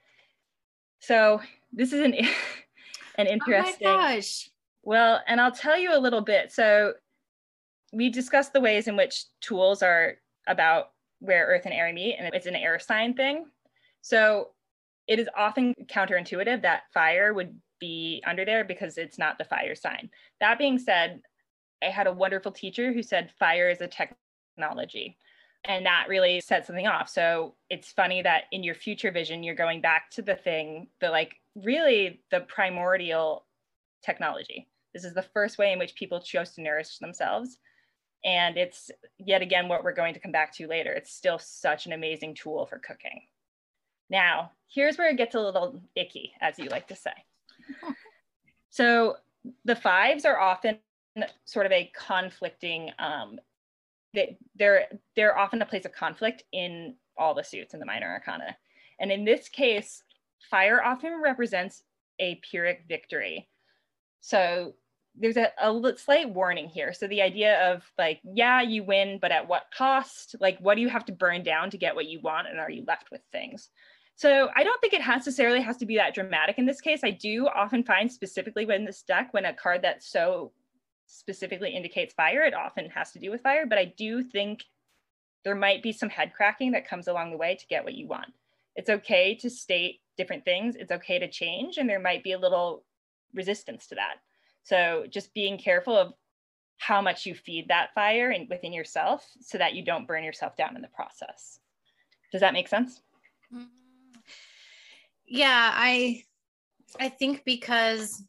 [1.00, 1.40] So
[1.72, 2.14] this is an
[3.18, 3.86] an interesting.
[3.88, 4.50] Oh my gosh.
[4.82, 6.52] Well, and I'll tell you a little bit.
[6.52, 6.94] So
[7.92, 12.34] we discussed the ways in which tools are about where earth and air meet, and
[12.34, 13.46] it's an air sign thing.
[14.02, 14.50] So
[15.06, 19.74] it is often counterintuitive that fire would be under there because it's not the fire
[19.74, 20.10] sign.
[20.40, 21.20] That being said,
[21.82, 25.18] I had a wonderful teacher who said fire is a technology
[25.66, 29.54] and that really set something off so it's funny that in your future vision you're
[29.54, 33.44] going back to the thing the like really the primordial
[34.04, 37.58] technology this is the first way in which people chose to nourish themselves
[38.24, 41.86] and it's yet again what we're going to come back to later it's still such
[41.86, 43.22] an amazing tool for cooking
[44.10, 47.12] now here's where it gets a little icky as you like to say
[48.70, 49.16] so
[49.64, 50.78] the fives are often
[51.44, 53.38] sort of a conflicting um,
[54.16, 58.08] they, they're they're often a place of conflict in all the suits in the minor
[58.08, 58.56] arcana.
[58.98, 60.02] And in this case,
[60.50, 61.82] fire often represents
[62.18, 63.48] a pyrrhic victory.
[64.20, 64.74] So
[65.18, 66.92] there's a, a slight warning here.
[66.92, 70.36] So the idea of like, yeah, you win, but at what cost?
[70.40, 72.48] Like, what do you have to burn down to get what you want?
[72.48, 73.70] And are you left with things?
[74.14, 77.00] So I don't think it necessarily has to be that dramatic in this case.
[77.04, 80.52] I do often find specifically when this deck, when a card that so
[81.06, 84.64] specifically indicates fire, it often has to do with fire, but I do think
[85.44, 88.08] there might be some head cracking that comes along the way to get what you
[88.08, 88.32] want.
[88.74, 92.38] It's okay to state different things, it's okay to change, and there might be a
[92.38, 92.84] little
[93.34, 94.16] resistance to that.
[94.66, 96.12] So just being careful of
[96.78, 100.56] how much you feed that fire and within yourself so that you don't burn yourself
[100.56, 101.60] down in the process.
[102.32, 103.00] Does that make sense?
[103.54, 103.64] Mm-hmm.
[105.28, 106.24] Yeah, I
[106.98, 108.24] I think because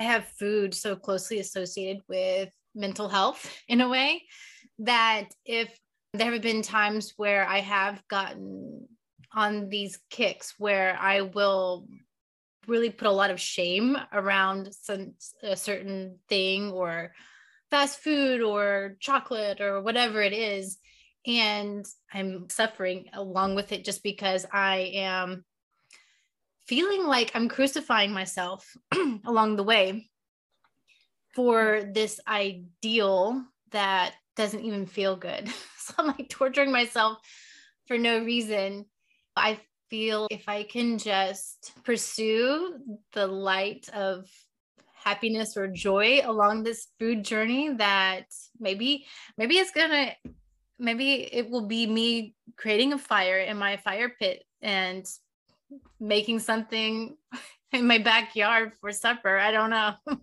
[0.00, 4.22] I have food so closely associated with mental health in a way
[4.78, 5.78] that if
[6.14, 8.88] there have been times where I have gotten
[9.34, 11.86] on these kicks where I will
[12.66, 17.12] really put a lot of shame around some a certain thing or
[17.70, 20.78] fast food or chocolate or whatever it is
[21.26, 25.44] and I'm suffering along with it just because I am
[26.66, 28.76] feeling like I'm crucifying myself
[29.24, 30.10] along the way
[31.34, 35.48] for this ideal that doesn't even feel good.
[35.78, 37.18] so I'm like torturing myself
[37.86, 38.86] for no reason.
[39.36, 39.60] I
[39.94, 42.80] feel if I can just pursue
[43.12, 44.28] the light of
[44.92, 48.26] happiness or joy along this food journey that
[48.58, 49.06] maybe
[49.38, 50.10] maybe it's gonna
[50.80, 55.06] maybe it will be me creating a fire in my fire pit and
[56.00, 57.16] making something
[57.72, 59.38] in my backyard for supper.
[59.38, 59.94] I don't know.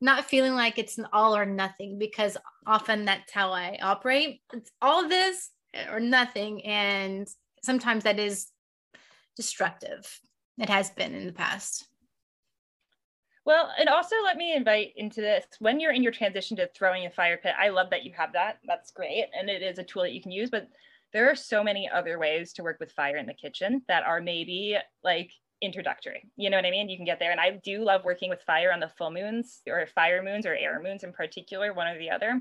[0.00, 4.40] Not feeling like it's an all or nothing because often that's how i operate.
[4.54, 5.50] It's all this
[5.90, 7.28] or nothing and
[7.64, 8.48] sometimes that is
[9.36, 10.20] destructive
[10.58, 11.88] it has been in the past
[13.46, 17.04] well, and also let me invite into this when you're in your transition to throwing
[17.04, 17.52] a fire pit.
[17.58, 18.58] I love that you have that.
[18.66, 19.26] That's great.
[19.38, 20.68] And it is a tool that you can use, but
[21.12, 24.20] there are so many other ways to work with fire in the kitchen that are
[24.20, 26.24] maybe like introductory.
[26.36, 26.88] You know what I mean?
[26.88, 27.32] You can get there.
[27.32, 30.54] And I do love working with fire on the full moons or fire moons or
[30.54, 32.40] air moons in particular, one or the other,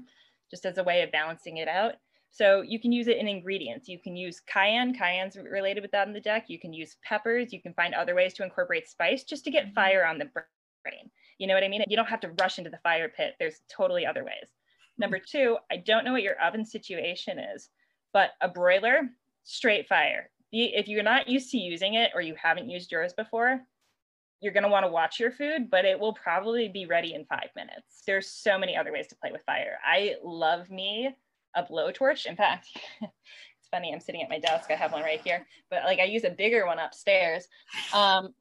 [0.50, 1.96] just as a way of balancing it out.
[2.34, 3.88] So you can use it in ingredients.
[3.88, 4.98] You can use cayenne.
[4.98, 6.46] Cayenne's related with that in the deck.
[6.48, 7.54] You can use peppers.
[7.54, 9.76] You can find other ways to incorporate spice just to get mm-hmm.
[9.76, 10.32] fire on the
[10.84, 11.12] brain.
[11.38, 11.84] You know what I mean?
[11.88, 13.36] You don't have to rush into the fire pit.
[13.38, 14.50] There's totally other ways.
[14.98, 17.70] Number two, I don't know what your oven situation is,
[18.14, 19.10] but a broiler,
[19.44, 20.32] straight fire.
[20.52, 23.62] If you're not used to using it or you haven't used yours before,
[24.42, 27.26] you're going to want to watch your food, but it will probably be ready in
[27.26, 28.02] five minutes.
[28.08, 29.78] There's so many other ways to play with fire.
[29.86, 31.16] I love me
[31.56, 32.26] a blowtorch.
[32.26, 32.68] In fact,
[33.02, 34.72] it's funny, I'm sitting at my desk.
[34.72, 37.48] I have one right here, but like I use a bigger one upstairs.
[37.94, 38.34] Um,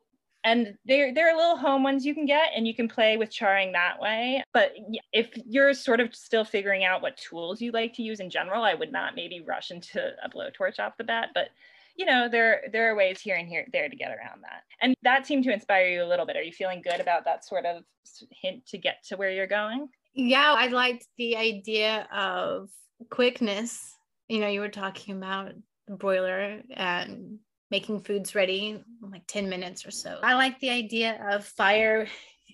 [0.45, 3.73] and they're they're little home ones you can get and you can play with charring
[3.73, 4.73] that way but
[5.13, 8.65] if you're sort of still figuring out what tools you like to use in general
[8.65, 11.49] i would not maybe rush into a blowtorch off the bat but
[11.97, 14.95] you know there there are ways here and here there to get around that and
[15.03, 17.65] that seemed to inspire you a little bit are you feeling good about that sort
[17.65, 17.85] of
[18.31, 22.69] hint to get to where you're going yeah i liked the idea of
[23.11, 23.97] quickness
[24.29, 25.53] you know you were talking about
[25.87, 27.39] the broiler and
[27.71, 30.19] making foods ready like 10 minutes or so.
[30.23, 32.07] I like the idea of fire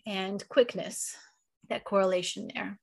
[0.07, 1.17] and quickness,
[1.69, 2.79] that correlation there.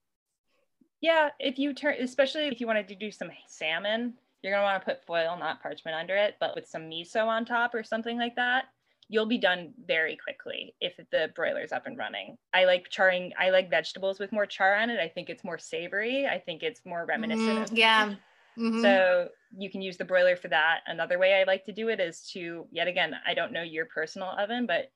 [0.99, 4.81] Yeah, if you turn, especially if you wanted to do some salmon, you're gonna want
[4.81, 8.17] to put foil, not parchment, under it, but with some miso on top or something
[8.17, 8.65] like that,
[9.07, 12.37] you'll be done very quickly if the broiler's up and running.
[12.53, 14.99] I like charring, I like vegetables with more char on it.
[14.99, 16.25] I think it's more savory.
[16.25, 17.71] I think it's more reminiscent.
[17.71, 18.15] Mm, yeah.
[18.57, 18.81] Mm-hmm.
[18.81, 20.79] So you can use the broiler for that.
[20.87, 23.85] Another way I like to do it is to, yet again, I don't know your
[23.85, 24.91] personal oven, but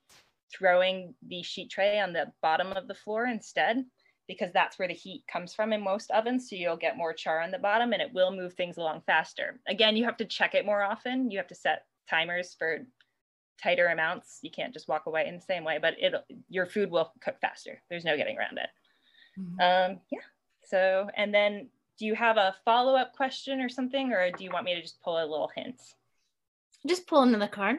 [0.51, 3.85] throwing the sheet tray on the bottom of the floor instead,
[4.27, 6.49] because that's where the heat comes from in most ovens.
[6.49, 9.59] So you'll get more char on the bottom and it will move things along faster.
[9.67, 11.29] Again, you have to check it more often.
[11.29, 12.79] You have to set timers for
[13.61, 14.39] tighter amounts.
[14.41, 16.13] You can't just walk away in the same way, but it
[16.49, 17.81] your food will cook faster.
[17.89, 18.69] There's no getting around it.
[19.39, 19.59] Mm-hmm.
[19.93, 20.19] Um, yeah.
[20.65, 24.65] So, and then do you have a follow-up question or something, or do you want
[24.65, 25.81] me to just pull a little hint?
[26.87, 27.77] Just pull another card.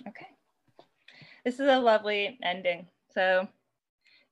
[0.00, 0.08] Okay.
[0.08, 0.26] okay.
[1.44, 2.86] This is a lovely ending.
[3.12, 3.48] So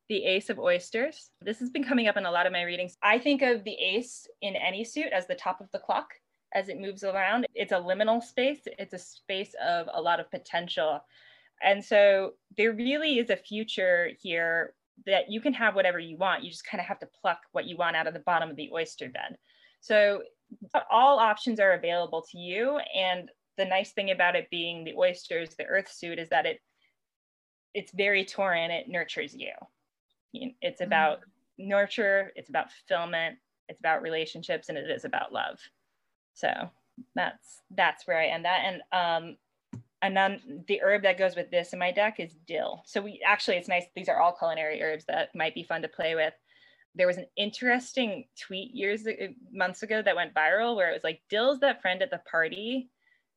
[0.08, 1.30] the ace of oysters.
[1.40, 2.96] This has been coming up in a lot of my readings.
[3.02, 6.08] I think of the ace in any suit as the top of the clock
[6.54, 7.46] as it moves around.
[7.54, 8.60] It's a liminal space.
[8.78, 11.00] It's a space of a lot of potential
[11.62, 14.74] and so there really is a future here
[15.06, 16.42] that you can have whatever you want.
[16.44, 18.56] You just kind of have to pluck what you want out of the bottom of
[18.56, 19.36] the oyster bed.
[19.80, 20.22] So
[20.90, 22.78] all options are available to you.
[22.94, 26.60] And the nice thing about it being the oysters, the earth suit, is that it
[27.74, 28.70] it's very Taurean.
[28.70, 29.52] It nurtures you.
[30.60, 30.88] It's mm-hmm.
[30.88, 31.68] about mm-hmm.
[31.68, 32.32] nurture.
[32.36, 33.38] It's about fulfillment.
[33.68, 35.58] It's about relationships, and it is about love.
[36.34, 36.50] So
[37.14, 38.60] that's that's where I end that.
[38.64, 39.36] And um,
[40.02, 42.82] and then the herb that goes with this in my deck is dill.
[42.86, 43.84] So we actually, it's nice.
[43.94, 46.34] These are all culinary herbs that might be fun to play with.
[46.94, 49.06] There was an interesting tweet years,
[49.52, 52.90] months ago that went viral where it was like, dill's that friend at the party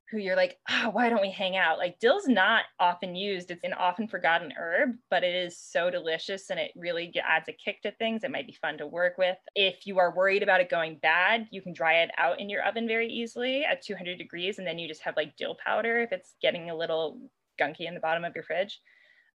[0.10, 1.78] who you're like, oh, why don't we hang out?
[1.78, 3.52] Like dill's not often used.
[3.52, 7.54] It's an often forgotten herb, but it is so delicious and it really adds a
[7.54, 8.24] kick to things.
[8.24, 9.38] It might be fun to work with.
[9.56, 12.64] If you are worried about it going bad, you can dry it out in your
[12.64, 14.58] oven very easily at 200 degrees.
[14.58, 17.20] And then you just have like dill powder if it's getting a little
[17.60, 18.80] gunky in the bottom of your fridge.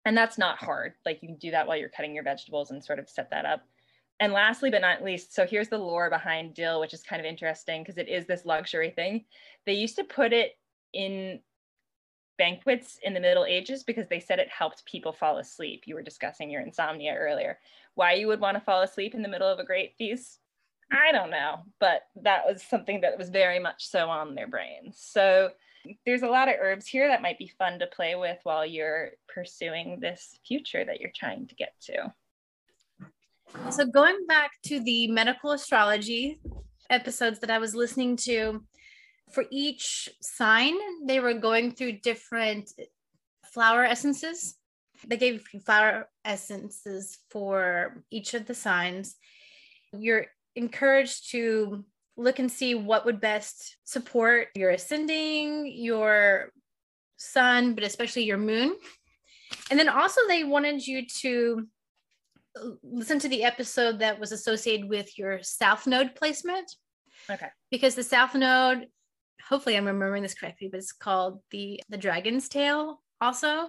[0.04, 0.94] And that's not hard.
[1.06, 3.46] Like you can do that while you're cutting your vegetables and sort of set that
[3.46, 3.62] up.
[4.20, 7.26] And lastly, but not least, so here's the lore behind dill, which is kind of
[7.26, 9.24] interesting because it is this luxury thing.
[9.66, 10.52] They used to put it
[10.94, 11.40] in
[12.38, 15.84] banquets in the Middle Ages because they said it helped people fall asleep.
[15.86, 17.58] You were discussing your insomnia earlier.
[17.94, 20.40] Why you would want to fall asleep in the middle of a great feast?
[20.92, 24.98] I don't know, but that was something that was very much so on their brains.
[24.98, 25.50] So
[26.06, 29.10] there's a lot of herbs here that might be fun to play with while you're
[29.28, 32.12] pursuing this future that you're trying to get to.
[33.70, 36.40] So going back to the medical astrology
[36.90, 38.64] episodes that I was listening to,
[39.34, 40.74] for each sign,
[41.06, 42.70] they were going through different
[43.52, 44.54] flower essences.
[45.06, 49.16] They gave you flower essences for each of the signs.
[49.92, 50.26] You're
[50.56, 51.84] encouraged to
[52.16, 56.50] look and see what would best support your ascending, your
[57.16, 58.76] sun, but especially your moon.
[59.70, 61.66] And then also, they wanted you to
[62.82, 66.70] listen to the episode that was associated with your south node placement.
[67.30, 67.48] Okay.
[67.70, 68.86] Because the south node,
[69.48, 73.68] hopefully I'm remembering this correctly, but it's called the the dragon's tail also.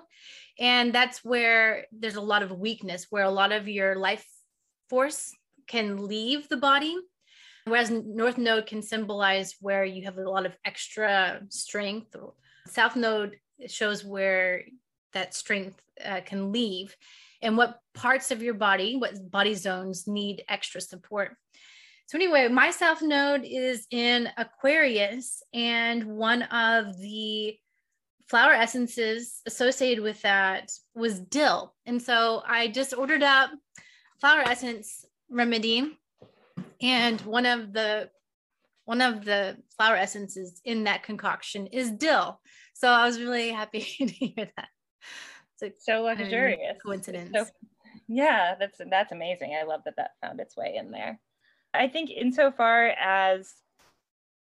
[0.59, 4.25] And that's where there's a lot of weakness, where a lot of your life
[4.89, 5.33] force
[5.67, 6.95] can leave the body.
[7.65, 12.15] Whereas North Node can symbolize where you have a lot of extra strength.
[12.67, 13.37] South Node
[13.67, 14.63] shows where
[15.13, 16.95] that strength uh, can leave
[17.41, 21.35] and what parts of your body, what body zones need extra support.
[22.07, 27.57] So, anyway, my South Node is in Aquarius, and one of the
[28.27, 31.73] flower essences associated with that was dill.
[31.85, 33.51] And so I just ordered up
[34.19, 35.97] flower essence remedy
[36.81, 38.09] and one of the
[38.85, 42.39] one of the flower essences in that concoction is dill.
[42.73, 44.67] So I was really happy to hear that.
[45.61, 46.77] It's so luxurious.
[46.85, 47.31] Coincidence.
[47.33, 47.45] So,
[48.07, 49.57] yeah, that's that's amazing.
[49.59, 51.19] I love that that found its way in there.
[51.79, 53.53] I think insofar as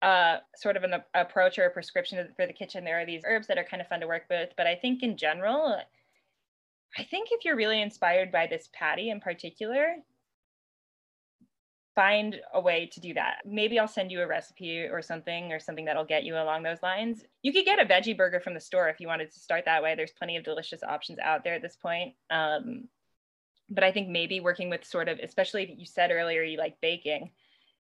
[0.02, 3.48] uh, sort of an approach or a prescription for the kitchen, there are these herbs
[3.48, 4.50] that are kind of fun to work with.
[4.58, 5.78] But I think in general,
[6.98, 9.96] I think if you're really inspired by this patty in particular,
[11.96, 13.40] find a way to do that.
[13.46, 16.82] Maybe I'll send you a recipe or something or something that'll get you along those
[16.82, 17.24] lines.
[17.42, 19.84] You could get a veggie burger from the store if you wanted to start that
[19.84, 19.96] way.
[19.96, 22.14] There's plenty of delicious options out there at this point.
[22.30, 22.88] Um,
[23.70, 27.32] but I think maybe working with sort of, especially you said earlier, you like baking,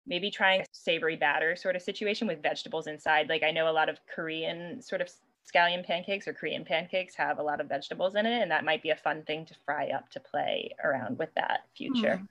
[0.07, 3.29] maybe trying a savory batter sort of situation with vegetables inside.
[3.29, 5.09] Like I know a lot of Korean sort of
[5.53, 8.81] scallion pancakes or Korean pancakes have a lot of vegetables in it, and that might
[8.81, 12.21] be a fun thing to fry up to play around with that future.
[12.21, 12.27] Mm.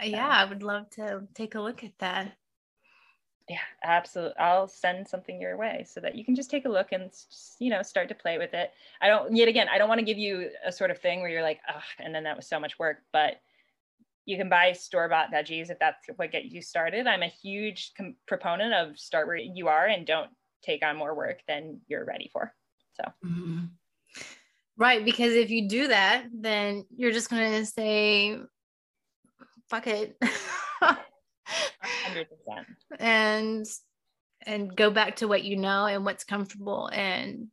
[0.00, 2.36] Uh, yeah, I would love to take a look at that.
[3.48, 4.36] Yeah, absolutely.
[4.38, 7.56] I'll send something your way so that you can just take a look and just,
[7.58, 8.72] you know start to play with it.
[9.00, 11.30] I don't yet again, I don't want to give you a sort of thing where
[11.30, 13.40] you're like, oh, and then that was so much work, but
[14.26, 17.06] you can buy store-bought veggies if that's what gets you started.
[17.06, 20.28] I'm a huge com- proponent of start where you are and don't
[20.62, 22.52] take on more work than you're ready for.
[22.92, 23.10] So.
[23.24, 23.64] Mm-hmm.
[24.76, 28.38] Right, because if you do that, then you're just going to say,
[29.70, 30.20] fuck it.
[32.06, 32.26] 100%.
[32.98, 33.66] And
[34.46, 37.48] and go back to what you know and what's comfortable and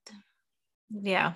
[0.91, 1.33] yeah.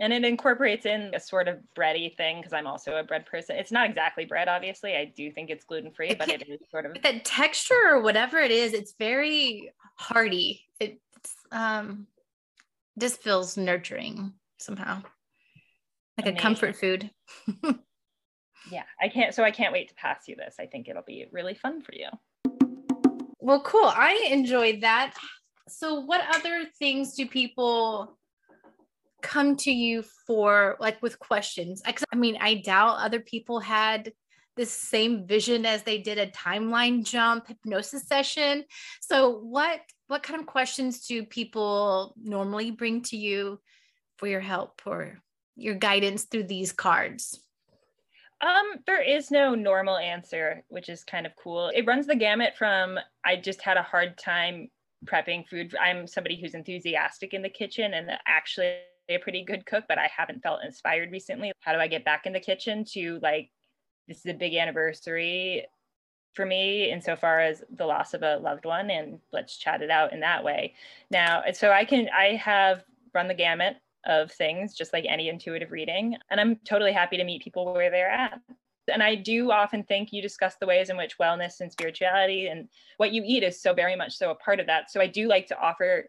[0.00, 3.56] And it incorporates in a sort of bready thing because I'm also a bread person.
[3.56, 4.96] It's not exactly bread, obviously.
[4.96, 8.38] I do think it's gluten free, but it is sort of the texture or whatever
[8.38, 8.72] it is.
[8.72, 10.62] It's very hearty.
[10.80, 10.98] It's
[11.52, 12.08] um,
[12.98, 14.96] just feels nurturing somehow,
[16.18, 16.36] like Amazing.
[16.36, 17.10] a comfort food.
[18.74, 19.32] yeah, I can't.
[19.32, 20.56] So I can't wait to pass you this.
[20.58, 22.08] I think it'll be really fun for you.
[23.38, 23.86] Well, cool.
[23.86, 25.14] I enjoyed that.
[25.68, 28.18] So, what other things do people
[29.22, 31.82] come to you for, like with questions?
[31.86, 34.12] I mean, I doubt other people had
[34.56, 38.64] the same vision as they did a timeline jump hypnosis session.
[39.00, 43.60] So, what what kind of questions do people normally bring to you
[44.18, 45.20] for your help or
[45.54, 47.43] your guidance through these cards?
[48.40, 51.70] Um, there is no normal answer, which is kind of cool.
[51.74, 54.68] It runs the gamut from I just had a hard time
[55.06, 55.74] prepping food.
[55.80, 58.76] I'm somebody who's enthusiastic in the kitchen and actually
[59.08, 61.52] a pretty good cook, but I haven't felt inspired recently.
[61.60, 63.50] How do I get back in the kitchen to like
[64.08, 65.66] this is a big anniversary
[66.34, 70.12] for me insofar as the loss of a loved one and let's chat it out
[70.12, 70.74] in that way.
[71.10, 73.76] Now, so I can I have run the gamut
[74.06, 76.16] of things, just like any intuitive reading.
[76.30, 78.40] And I'm totally happy to meet people where they're at.
[78.92, 82.68] And I do often think you discuss the ways in which wellness and spirituality and
[82.98, 84.90] what you eat is so very much so a part of that.
[84.90, 86.08] So I do like to offer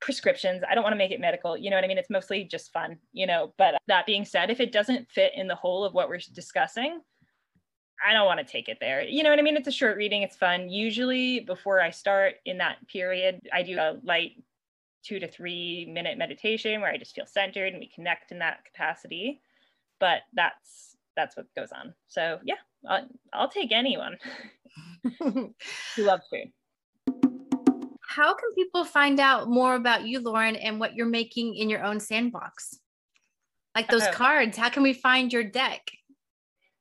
[0.00, 0.62] prescriptions.
[0.68, 1.98] I don't want to make it medical, you know what I mean?
[1.98, 3.52] It's mostly just fun, you know.
[3.56, 7.00] But that being said, if it doesn't fit in the whole of what we're discussing,
[8.04, 9.02] I don't want to take it there.
[9.02, 9.56] You know what I mean?
[9.56, 10.68] It's a short reading, it's fun.
[10.68, 14.32] Usually, before I start in that period, I do a light
[15.04, 18.64] two to three minute meditation where I just feel centered and we connect in that
[18.64, 19.40] capacity.
[20.00, 21.94] But that's that's what goes on.
[22.06, 22.54] So yeah,
[22.88, 24.16] I'll, I'll take anyone
[25.18, 25.54] who
[25.98, 26.52] loves food.
[28.08, 31.84] How can people find out more about you, Lauren, and what you're making in your
[31.84, 32.78] own sandbox?
[33.74, 34.12] Like those oh.
[34.12, 35.90] cards, how can we find your deck?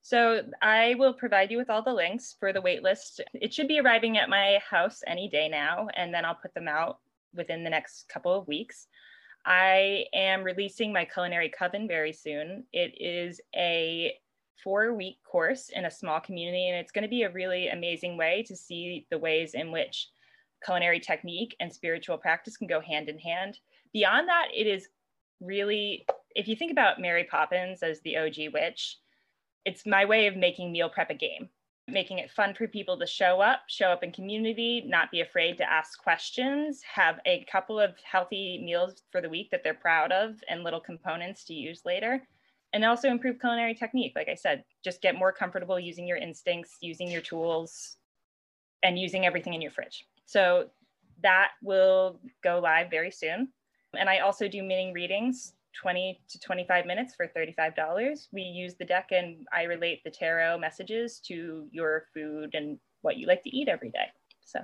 [0.01, 3.19] So I will provide you with all the links for the waitlist.
[3.33, 6.67] It should be arriving at my house any day now, and then I'll put them
[6.67, 6.99] out
[7.33, 8.87] within the next couple of weeks.
[9.45, 12.65] I am releasing my culinary coven very soon.
[12.73, 14.13] It is a
[14.63, 18.17] four week course in a small community, and it's going to be a really amazing
[18.17, 20.09] way to see the ways in which
[20.65, 23.59] culinary technique and spiritual practice can go hand in hand.
[23.93, 24.89] Beyond that, it is
[25.39, 26.05] really,
[26.35, 28.97] if you think about Mary Poppins as the OG witch,
[29.65, 31.49] it's my way of making meal prep a game,
[31.87, 35.57] making it fun for people to show up, show up in community, not be afraid
[35.57, 40.11] to ask questions, have a couple of healthy meals for the week that they're proud
[40.11, 42.21] of and little components to use later.
[42.73, 44.11] And also improve culinary technique.
[44.15, 47.95] Like I said, just get more comfortable using your instincts, using your tools,
[48.83, 50.05] and using everything in your fridge.
[50.25, 50.69] So
[51.23, 53.47] that will go live very soon.
[53.97, 58.27] And I also do mini readings, 20 to 25 minutes for $35.
[58.31, 63.17] We use the deck and I relate the tarot messages to your food and what
[63.17, 64.07] you like to eat every day.
[64.41, 64.61] So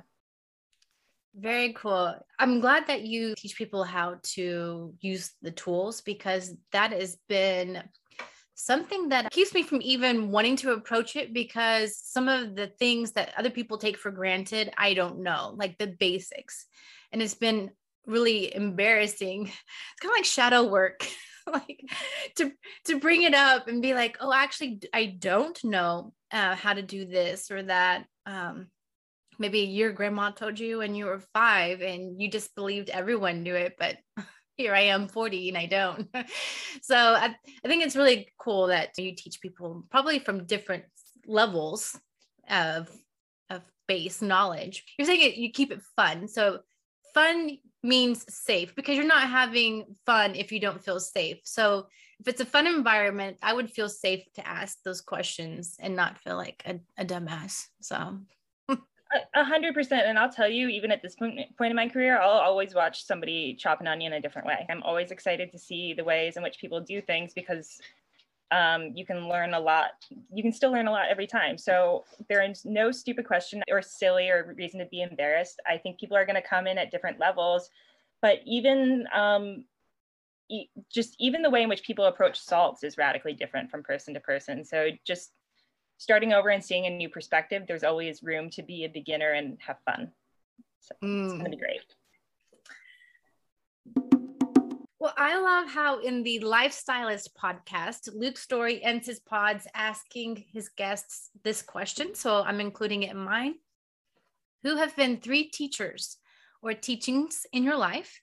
[1.35, 2.15] very cool.
[2.37, 7.83] I'm glad that you teach people how to use the tools because that has been
[8.55, 13.13] something that keeps me from even wanting to approach it because some of the things
[13.13, 16.67] that other people take for granted, I don't know, like the basics.
[17.11, 17.71] And it's been
[18.05, 19.43] really embarrassing.
[19.51, 21.05] It's kind of like shadow work.
[21.51, 21.83] like
[22.37, 22.51] to
[22.85, 26.81] to bring it up and be like, oh, actually, I don't know uh, how to
[26.81, 28.05] do this or that.
[28.25, 28.67] Um,
[29.39, 33.55] maybe your grandma told you when you were five and you just believed everyone knew
[33.55, 33.97] it, but
[34.57, 36.07] here I am 40 and I don't.
[36.81, 40.85] so I, I think it's really cool that you teach people probably from different
[41.25, 41.97] levels
[42.49, 42.89] of
[43.49, 44.83] of base knowledge.
[44.97, 46.27] You're saying it, you keep it fun.
[46.27, 46.59] So
[47.13, 51.39] fun means safe because you're not having fun if you don't feel safe.
[51.43, 51.87] So
[52.19, 56.19] if it's a fun environment, I would feel safe to ask those questions and not
[56.19, 57.67] feel like a, a dumbass.
[57.81, 58.19] So
[59.35, 60.07] a hundred percent.
[60.07, 63.05] And I'll tell you, even at this point, point in my career, I'll always watch
[63.05, 64.65] somebody chop an onion a different way.
[64.69, 67.79] I'm always excited to see the ways in which people do things because
[68.51, 69.91] um, you can learn a lot.
[70.33, 71.57] You can still learn a lot every time.
[71.57, 75.59] So there is no stupid question or silly or reason to be embarrassed.
[75.67, 77.69] I think people are going to come in at different levels,
[78.21, 79.65] but even um,
[80.49, 84.13] e- just even the way in which people approach salts is radically different from person
[84.13, 84.63] to person.
[84.63, 85.31] So just
[85.97, 89.57] starting over and seeing a new perspective, there's always room to be a beginner and
[89.65, 90.11] have fun.
[90.79, 91.23] So mm.
[91.23, 91.81] it's going to be great.
[95.03, 100.69] Well, I love how in the Lifestylist podcast, Luke Storey ends his pods asking his
[100.69, 102.15] guests this question.
[102.15, 103.55] So I'm including it in mine.
[104.61, 106.19] Who have been three teachers
[106.61, 108.21] or teachings in your life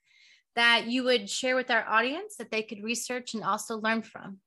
[0.56, 4.38] that you would share with our audience that they could research and also learn from?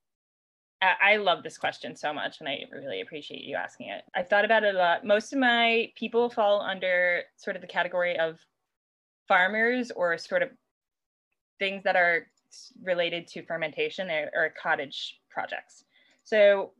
[0.81, 4.01] I love this question so much, and I really appreciate you asking it.
[4.15, 5.05] I've thought about it a lot.
[5.05, 8.39] Most of my people fall under sort of the category of
[9.27, 10.49] farmers or sort of
[11.60, 12.28] things that are
[12.84, 15.86] related to fermentation or, or cottage projects.
[16.24, 16.72] So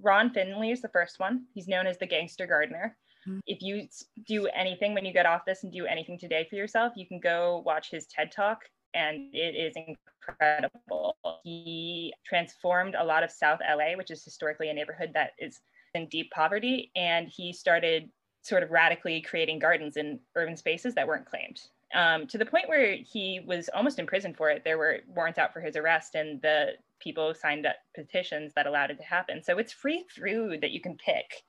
[0.00, 1.44] Ron Finley is the first one.
[1.52, 2.96] He's known as the gangster gardener.
[3.28, 3.40] Mm-hmm.
[3.46, 3.88] If you
[4.26, 7.20] do anything when you get off this and do anything today for yourself, you can
[7.20, 8.60] go watch his TED talk
[8.94, 11.16] and it is incredible.
[11.42, 15.60] He transformed a lot of South LA, which is historically a neighborhood that is
[15.94, 18.10] in deep poverty, and he started
[18.42, 21.60] sort of radically creating gardens in urban spaces that weren't claimed
[21.94, 24.62] um, to the point where he was almost in prison for it.
[24.64, 28.90] There were warrants out for his arrest, and the people signed up petitions that allowed
[28.90, 29.42] it to happen.
[29.42, 31.42] So it's free food that you can pick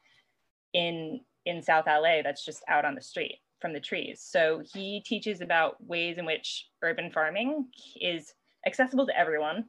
[0.74, 4.22] in in South LA that's just out on the street from the trees.
[4.22, 7.68] So he teaches about ways in which urban farming
[8.00, 8.34] is
[8.66, 9.66] accessible to everyone,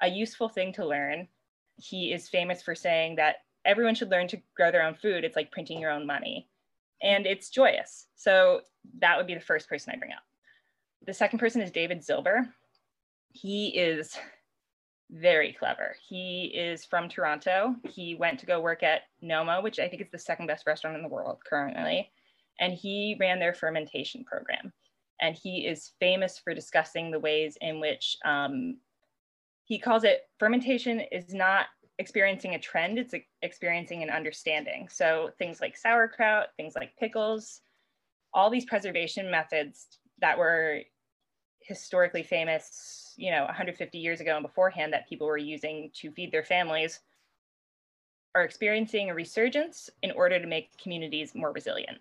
[0.00, 1.26] a useful thing to learn.
[1.76, 5.24] He is famous for saying that everyone should learn to grow their own food.
[5.24, 6.48] It's like printing your own money
[7.02, 8.06] and it's joyous.
[8.16, 8.60] So
[8.98, 10.22] that would be the first person I bring up.
[11.06, 12.48] The second person is David Zilber.
[13.32, 14.16] He is
[15.10, 15.94] very clever.
[16.08, 17.76] He is from Toronto.
[17.88, 20.96] He went to go work at Noma, which I think is the second best restaurant
[20.96, 22.10] in the world currently.
[22.58, 24.72] And he ran their fermentation program.
[25.20, 28.78] And he is famous for discussing the ways in which um,
[29.64, 31.66] he calls it fermentation is not
[31.98, 34.88] experiencing a trend, it's experiencing an understanding.
[34.90, 37.60] So things like sauerkraut, things like pickles,
[38.34, 39.86] all these preservation methods
[40.20, 40.80] that were
[41.60, 46.30] historically famous, you know, 150 years ago and beforehand that people were using to feed
[46.30, 47.00] their families
[48.34, 51.98] are experiencing a resurgence in order to make communities more resilient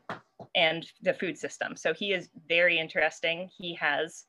[0.53, 1.77] and the food system.
[1.77, 3.49] So he is very interesting.
[3.57, 4.25] He has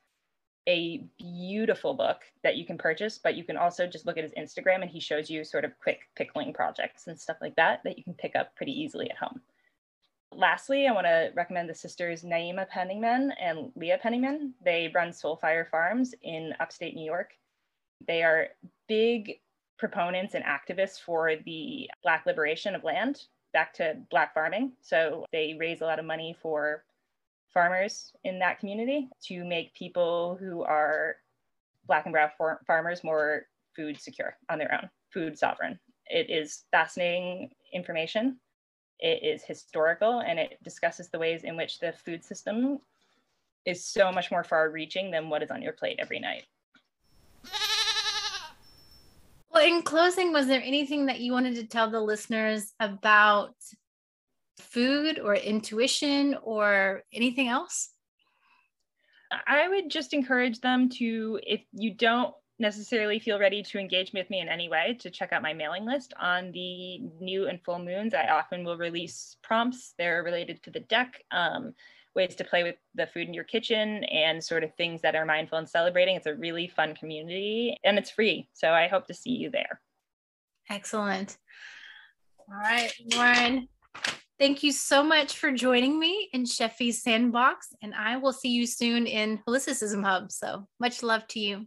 [0.68, 4.32] a beautiful book that you can purchase, but you can also just look at his
[4.32, 7.96] Instagram and he shows you sort of quick pickling projects and stuff like that that
[7.96, 9.40] you can pick up pretty easily at home.
[10.32, 14.54] Lastly, I want to recommend the sisters Naima Penniman and Leah Penniman.
[14.64, 17.30] They run Soul Fire Farms in upstate New York.
[18.06, 18.48] They are
[18.88, 19.40] big
[19.78, 24.72] proponents and activists for the Black liberation of land back to Black farming.
[24.82, 26.84] So they raise a lot of money for
[27.57, 31.16] farmers in that community to make people who are
[31.86, 32.28] Black and Brown
[32.66, 35.78] farmers more food secure on their own, food sovereign.
[36.04, 38.36] It is fascinating information.
[38.98, 42.78] It is historical and it discusses the ways in which the food system
[43.64, 46.44] is so much more far reaching than what is on your plate every night.
[49.50, 53.54] Well, in closing, was there anything that you wanted to tell the listeners about
[54.59, 57.90] food or intuition or anything else?
[59.46, 64.30] I would just encourage them to, if you don't necessarily feel ready to engage with
[64.30, 67.78] me in any way, to check out my mailing list on the new and full
[67.78, 68.14] moons.
[68.14, 69.94] I often will release prompts.
[69.98, 71.74] They're related to the deck, um,
[72.14, 75.26] ways to play with the food in your kitchen, and sort of things that are
[75.26, 76.16] mindful and celebrating.
[76.16, 78.48] It's a really fun community and it's free.
[78.54, 79.80] So I hope to see you there.
[80.70, 81.36] Excellent.
[82.48, 83.68] All right, Lauren,
[84.39, 88.66] Thank you so much for joining me in Sheffy's Sandbox, and I will see you
[88.66, 90.30] soon in Holisticism Hub.
[90.30, 91.66] So much love to you.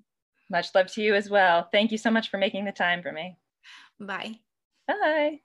[0.51, 1.67] Much love to you as well.
[1.71, 3.37] Thank you so much for making the time for me.
[3.99, 4.35] Bye.
[4.87, 5.41] Bye.